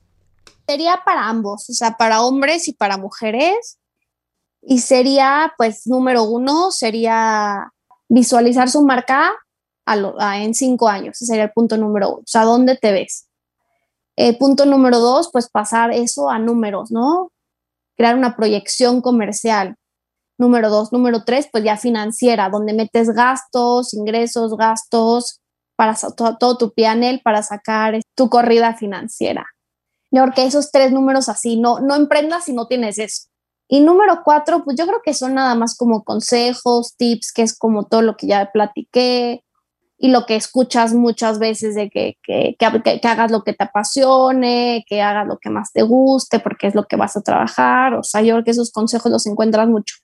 Sería 0.66 1.02
para 1.04 1.28
ambos, 1.28 1.70
o 1.70 1.74
sea, 1.74 1.96
para 1.96 2.22
hombres 2.22 2.66
y 2.66 2.72
para 2.72 2.96
mujeres. 2.96 3.78
Y 4.62 4.80
sería, 4.80 5.54
pues, 5.56 5.86
número 5.86 6.24
uno, 6.24 6.72
sería 6.72 7.70
visualizar 8.08 8.68
su 8.68 8.82
marca 8.82 9.32
en 9.86 10.54
cinco 10.54 10.88
años. 10.88 11.16
Ese 11.16 11.26
sería 11.26 11.44
el 11.44 11.52
punto 11.52 11.76
número 11.76 12.10
uno. 12.10 12.18
O 12.18 12.26
sea, 12.26 12.44
¿dónde 12.44 12.76
te 12.76 12.92
ves? 12.92 13.28
Eh, 14.16 14.38
punto 14.38 14.66
número 14.66 14.98
dos, 14.98 15.30
pues 15.32 15.48
pasar 15.48 15.90
eso 15.90 16.30
a 16.30 16.38
números, 16.38 16.90
¿no? 16.90 17.30
Crear 17.96 18.16
una 18.16 18.36
proyección 18.36 19.00
comercial. 19.00 19.76
Número 20.38 20.70
dos. 20.70 20.92
Número 20.92 21.24
tres, 21.24 21.48
pues 21.50 21.64
ya 21.64 21.76
financiera, 21.76 22.48
donde 22.50 22.72
metes 22.72 23.10
gastos, 23.10 23.94
ingresos, 23.94 24.56
gastos, 24.56 25.40
para 25.76 25.94
todo, 26.16 26.36
todo 26.38 26.56
tu 26.58 26.72
PNL 26.72 27.20
para 27.22 27.42
sacar 27.42 28.00
tu 28.14 28.28
corrida 28.28 28.74
financiera. 28.74 29.46
Porque 30.10 30.44
esos 30.44 30.70
tres 30.70 30.92
números 30.92 31.28
así, 31.28 31.58
no, 31.58 31.80
no 31.80 31.94
emprendas 31.96 32.44
si 32.44 32.52
no 32.52 32.66
tienes 32.66 32.98
eso. 32.98 33.28
Y 33.68 33.80
número 33.80 34.20
cuatro, 34.22 34.62
pues 34.64 34.76
yo 34.76 34.86
creo 34.86 35.00
que 35.02 35.14
son 35.14 35.34
nada 35.34 35.54
más 35.54 35.76
como 35.76 36.04
consejos, 36.04 36.94
tips, 36.98 37.32
que 37.32 37.42
es 37.42 37.56
como 37.56 37.86
todo 37.86 38.02
lo 38.02 38.16
que 38.16 38.26
ya 38.26 38.50
platiqué, 38.52 39.42
y 40.04 40.08
lo 40.08 40.26
que 40.26 40.34
escuchas 40.34 40.94
muchas 40.94 41.38
veces 41.38 41.76
de 41.76 41.88
que, 41.88 42.18
que, 42.24 42.56
que, 42.58 43.06
hagas 43.06 43.30
lo 43.30 43.44
que 43.44 43.52
te 43.52 43.62
apasione, 43.62 44.84
que 44.88 45.00
hagas 45.00 45.28
lo 45.28 45.38
que 45.38 45.48
más 45.48 45.70
te 45.72 45.82
guste, 45.82 46.40
porque 46.40 46.66
es 46.66 46.74
lo 46.74 46.88
que 46.88 46.96
vas 46.96 47.16
a 47.16 47.20
trabajar. 47.20 47.94
O 47.94 48.02
sea, 48.02 48.20
yo 48.20 48.34
creo 48.34 48.44
que 48.44 48.50
esos 48.50 48.72
consejos 48.72 49.12
los 49.12 49.28
encuentras 49.28 49.68
mucho. 49.68 49.94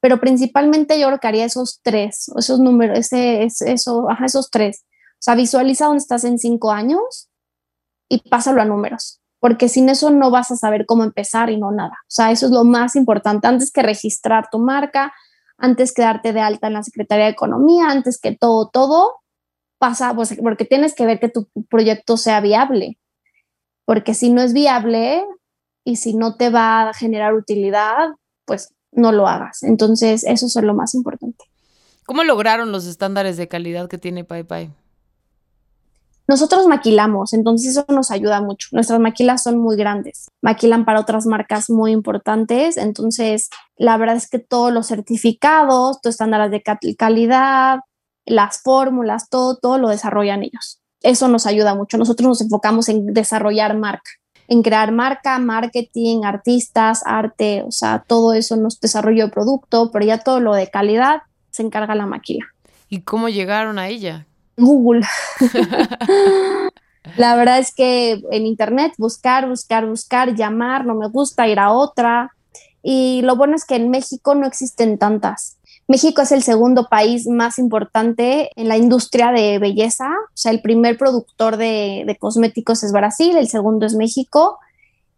Pero 0.00 0.20
principalmente 0.20 1.00
yo 1.00 1.06
creo 1.06 1.18
que 1.18 1.28
haría 1.28 1.46
esos 1.46 1.80
tres, 1.82 2.30
esos 2.36 2.60
números, 2.60 2.98
ese, 2.98 3.44
eso, 3.44 4.10
ajá, 4.10 4.26
esos 4.26 4.50
tres. 4.50 4.84
O 5.12 5.20
sea, 5.20 5.34
visualiza 5.34 5.86
dónde 5.86 6.02
estás 6.02 6.24
en 6.24 6.38
cinco 6.38 6.70
años 6.70 7.30
y 8.06 8.28
pásalo 8.28 8.60
a 8.60 8.66
números, 8.66 9.22
porque 9.40 9.70
sin 9.70 9.88
eso 9.88 10.10
no 10.10 10.30
vas 10.30 10.50
a 10.50 10.56
saber 10.56 10.84
cómo 10.84 11.04
empezar 11.04 11.48
y 11.48 11.56
no 11.56 11.72
nada. 11.72 11.96
O 12.02 12.10
sea, 12.10 12.32
eso 12.32 12.44
es 12.44 12.52
lo 12.52 12.64
más 12.64 12.96
importante. 12.96 13.48
Antes 13.48 13.72
que 13.72 13.80
registrar 13.80 14.50
tu 14.52 14.58
marca, 14.58 15.14
antes 15.56 15.94
que 15.94 16.02
darte 16.02 16.34
de 16.34 16.42
alta 16.42 16.66
en 16.66 16.74
la 16.74 16.82
Secretaría 16.82 17.24
de 17.24 17.30
Economía, 17.30 17.88
antes 17.88 18.20
que 18.20 18.36
todo, 18.36 18.68
todo, 18.68 19.14
pasa, 19.78 20.14
pues, 20.14 20.36
porque 20.42 20.64
tienes 20.64 20.94
que 20.94 21.06
ver 21.06 21.20
que 21.20 21.28
tu 21.28 21.48
proyecto 21.68 22.16
sea 22.16 22.40
viable, 22.40 22.98
porque 23.84 24.14
si 24.14 24.30
no 24.30 24.42
es 24.42 24.52
viable 24.52 25.24
y 25.84 25.96
si 25.96 26.14
no 26.14 26.36
te 26.36 26.50
va 26.50 26.88
a 26.88 26.94
generar 26.94 27.34
utilidad, 27.34 28.08
pues 28.44 28.74
no 28.92 29.12
lo 29.12 29.26
hagas. 29.26 29.62
Entonces, 29.62 30.24
eso 30.24 30.46
es 30.46 30.54
lo 30.56 30.74
más 30.74 30.94
importante. 30.94 31.44
¿Cómo 32.06 32.24
lograron 32.24 32.72
los 32.72 32.86
estándares 32.86 33.36
de 33.36 33.48
calidad 33.48 33.88
que 33.88 33.98
tiene 33.98 34.24
PayPay? 34.24 34.70
Nosotros 36.26 36.66
maquilamos, 36.66 37.32
entonces 37.32 37.70
eso 37.70 37.86
nos 37.88 38.10
ayuda 38.10 38.42
mucho. 38.42 38.68
Nuestras 38.72 39.00
maquilas 39.00 39.42
son 39.42 39.58
muy 39.58 39.76
grandes, 39.76 40.28
maquilan 40.42 40.84
para 40.84 41.00
otras 41.00 41.24
marcas 41.24 41.70
muy 41.70 41.90
importantes, 41.92 42.76
entonces 42.76 43.48
la 43.76 43.96
verdad 43.96 44.16
es 44.16 44.28
que 44.28 44.38
todos 44.38 44.70
los 44.70 44.88
certificados, 44.88 46.02
tus 46.02 46.10
estándares 46.10 46.50
de 46.50 46.62
calidad, 46.96 47.78
las 48.28 48.62
fórmulas, 48.62 49.28
todo, 49.28 49.56
todo 49.56 49.78
lo 49.78 49.88
desarrollan 49.88 50.42
ellos. 50.42 50.80
Eso 51.02 51.28
nos 51.28 51.46
ayuda 51.46 51.74
mucho. 51.74 51.98
Nosotros 51.98 52.28
nos 52.28 52.40
enfocamos 52.40 52.88
en 52.88 53.14
desarrollar 53.14 53.76
marca, 53.76 54.10
en 54.48 54.62
crear 54.62 54.92
marca, 54.92 55.38
marketing, 55.38 56.24
artistas, 56.24 57.02
arte, 57.06 57.62
o 57.66 57.70
sea, 57.70 58.04
todo 58.06 58.32
eso 58.32 58.56
nos 58.56 58.80
desarrolló 58.80 59.26
el 59.26 59.30
producto, 59.30 59.90
pero 59.92 60.04
ya 60.04 60.18
todo 60.18 60.40
lo 60.40 60.54
de 60.54 60.68
calidad 60.68 61.22
se 61.50 61.62
encarga 61.62 61.94
la 61.94 62.06
maquila. 62.06 62.46
¿Y 62.88 63.02
cómo 63.02 63.28
llegaron 63.28 63.78
a 63.78 63.88
ella? 63.88 64.26
Google. 64.56 65.06
la 67.16 67.36
verdad 67.36 67.58
es 67.58 67.74
que 67.74 68.22
en 68.30 68.46
internet 68.46 68.92
buscar, 68.98 69.48
buscar, 69.48 69.86
buscar, 69.86 70.34
llamar, 70.34 70.84
no 70.86 70.94
me 70.94 71.08
gusta, 71.08 71.46
ir 71.48 71.58
a 71.58 71.72
otra. 71.72 72.32
Y 72.82 73.22
lo 73.22 73.36
bueno 73.36 73.54
es 73.54 73.64
que 73.64 73.76
en 73.76 73.90
México 73.90 74.34
no 74.34 74.46
existen 74.46 74.98
tantas. 74.98 75.57
México 75.88 76.20
es 76.20 76.32
el 76.32 76.42
segundo 76.42 76.88
país 76.90 77.26
más 77.26 77.58
importante 77.58 78.50
en 78.56 78.68
la 78.68 78.76
industria 78.76 79.32
de 79.32 79.58
belleza. 79.58 80.10
O 80.10 80.36
sea, 80.36 80.52
el 80.52 80.60
primer 80.60 80.98
productor 80.98 81.56
de, 81.56 82.14
cosméticos 82.20 82.84
es 82.84 82.92
Brasil, 82.92 83.38
el 83.38 83.48
segundo 83.48 83.86
es 83.86 83.94
México. 83.94 84.58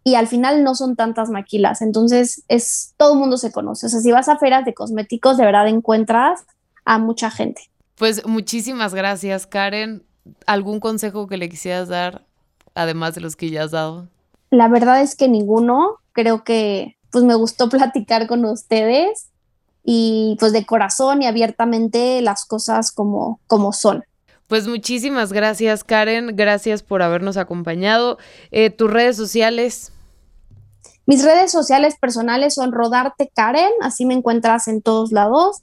Y 0.05 0.15
al 0.15 0.29
final 0.29 0.63
no 0.63 0.77
son 0.77 0.95
tantas 0.95 1.29
maquilas. 1.29 1.83
Entonces, 1.83 2.45
es 2.47 2.95
todo 2.97 3.15
el 3.15 3.19
mundo 3.19 3.37
se 3.37 3.51
conoce. 3.51 3.87
O 3.87 3.89
sea, 3.89 4.01
si 4.01 4.13
vas 4.13 4.29
a 4.29 4.39
ferias 4.39 4.65
de 4.65 4.73
cosméticos, 4.73 5.37
de 5.37 5.45
verdad 5.45 5.67
encuentras 5.67 6.45
a 6.85 6.99
mucha 6.99 7.33
gente. 7.33 7.63
Pues 7.97 8.25
muchísimas 8.25 8.95
gracias, 8.95 9.49
Karen. 9.49 10.05
¿Algún 10.47 10.79
consejo 10.79 11.27
que 11.27 11.37
le 11.37 11.49
quisieras 11.49 11.89
dar, 11.89 12.25
además 12.75 13.17
de 13.17 13.23
los 13.23 13.35
que 13.35 13.51
ya 13.51 13.65
has 13.65 13.73
dado? 13.73 14.09
La 14.51 14.69
verdad 14.69 15.03
es 15.03 15.17
que 15.17 15.27
ninguno. 15.27 15.97
Creo 16.13 16.45
que 16.45 16.97
pues 17.11 17.25
me 17.25 17.35
gustó 17.35 17.69
platicar 17.71 18.29
con 18.29 18.45
ustedes 18.45 19.30
y 19.85 20.37
pues 20.39 20.53
de 20.53 20.67
corazón 20.67 21.23
y 21.23 21.27
abiertamente 21.27 22.21
las 22.23 22.45
cosas 22.45 22.93
como, 22.93 23.41
como 23.47 23.73
son. 23.73 24.05
Pues 24.47 24.67
muchísimas 24.67 25.33
gracias 25.33 25.85
Karen, 25.85 26.35
gracias 26.35 26.83
por 26.83 27.03
habernos 27.03 27.37
acompañado. 27.37 28.19
Eh, 28.51 28.71
¿Tus 28.71 28.91
redes 28.91 29.17
sociales? 29.17 29.93
Mis 31.07 31.25
redes 31.25 31.51
sociales 31.51 31.97
personales 32.01 32.55
son 32.55 32.73
Rodarte 32.73 33.31
Karen, 33.35 33.71
así 33.81 34.05
me 34.07 34.15
encuentras 34.15 34.69
en 34.69 34.83
todos 34.83 35.13
lados, 35.13 35.63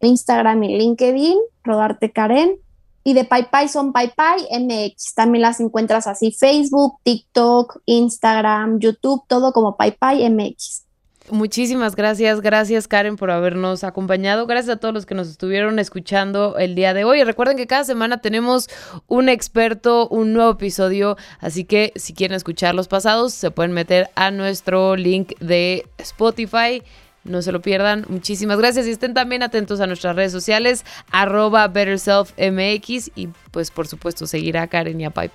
Instagram 0.00 0.62
y 0.64 0.78
LinkedIn, 0.78 1.38
Rodarte 1.64 2.12
Karen. 2.12 2.58
Y 3.02 3.14
de 3.14 3.24
PayPay 3.24 3.68
son 3.68 3.94
PayPay 3.94 4.46
MX, 4.60 5.14
también 5.14 5.42
las 5.42 5.58
encuentras 5.60 6.06
así, 6.06 6.32
Facebook, 6.32 6.98
TikTok, 7.02 7.80
Instagram, 7.86 8.78
YouTube, 8.78 9.24
todo 9.26 9.52
como 9.54 9.76
PayPay 9.76 10.28
MX. 10.28 10.84
Muchísimas 11.30 11.96
gracias, 11.96 12.40
gracias 12.40 12.88
Karen 12.88 13.16
por 13.16 13.30
habernos 13.30 13.84
acompañado, 13.84 14.46
gracias 14.46 14.76
a 14.76 14.80
todos 14.80 14.92
los 14.92 15.06
que 15.06 15.14
nos 15.14 15.28
estuvieron 15.28 15.78
escuchando 15.78 16.56
el 16.58 16.74
día 16.74 16.92
de 16.92 17.04
hoy. 17.04 17.22
Recuerden 17.22 17.56
que 17.56 17.66
cada 17.66 17.84
semana 17.84 18.20
tenemos 18.20 18.68
un 19.06 19.28
experto, 19.28 20.08
un 20.08 20.32
nuevo 20.32 20.52
episodio, 20.52 21.16
así 21.38 21.64
que 21.64 21.92
si 21.94 22.14
quieren 22.14 22.36
escuchar 22.36 22.74
los 22.74 22.88
pasados 22.88 23.32
se 23.32 23.50
pueden 23.50 23.72
meter 23.72 24.10
a 24.16 24.30
nuestro 24.30 24.96
link 24.96 25.38
de 25.40 25.86
Spotify. 25.98 26.82
No 27.22 27.42
se 27.42 27.52
lo 27.52 27.60
pierdan. 27.60 28.06
Muchísimas 28.08 28.58
gracias 28.58 28.86
y 28.86 28.90
estén 28.90 29.12
también 29.12 29.42
atentos 29.42 29.80
a 29.80 29.86
nuestras 29.86 30.16
redes 30.16 30.32
sociales, 30.32 30.84
arroba 31.12 31.68
BetterSelfMX 31.68 33.10
y 33.14 33.28
pues 33.50 33.70
por 33.70 33.86
supuesto 33.86 34.26
seguir 34.26 34.56
a 34.56 34.66
Karen 34.66 35.00
y 35.00 35.04
a 35.04 35.10
Pai 35.10 35.30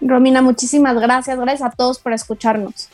Romina, 0.00 0.40
muchísimas 0.42 0.98
gracias. 0.98 1.38
Gracias 1.38 1.72
a 1.72 1.74
todos 1.74 1.98
por 1.98 2.12
escucharnos. 2.12 2.88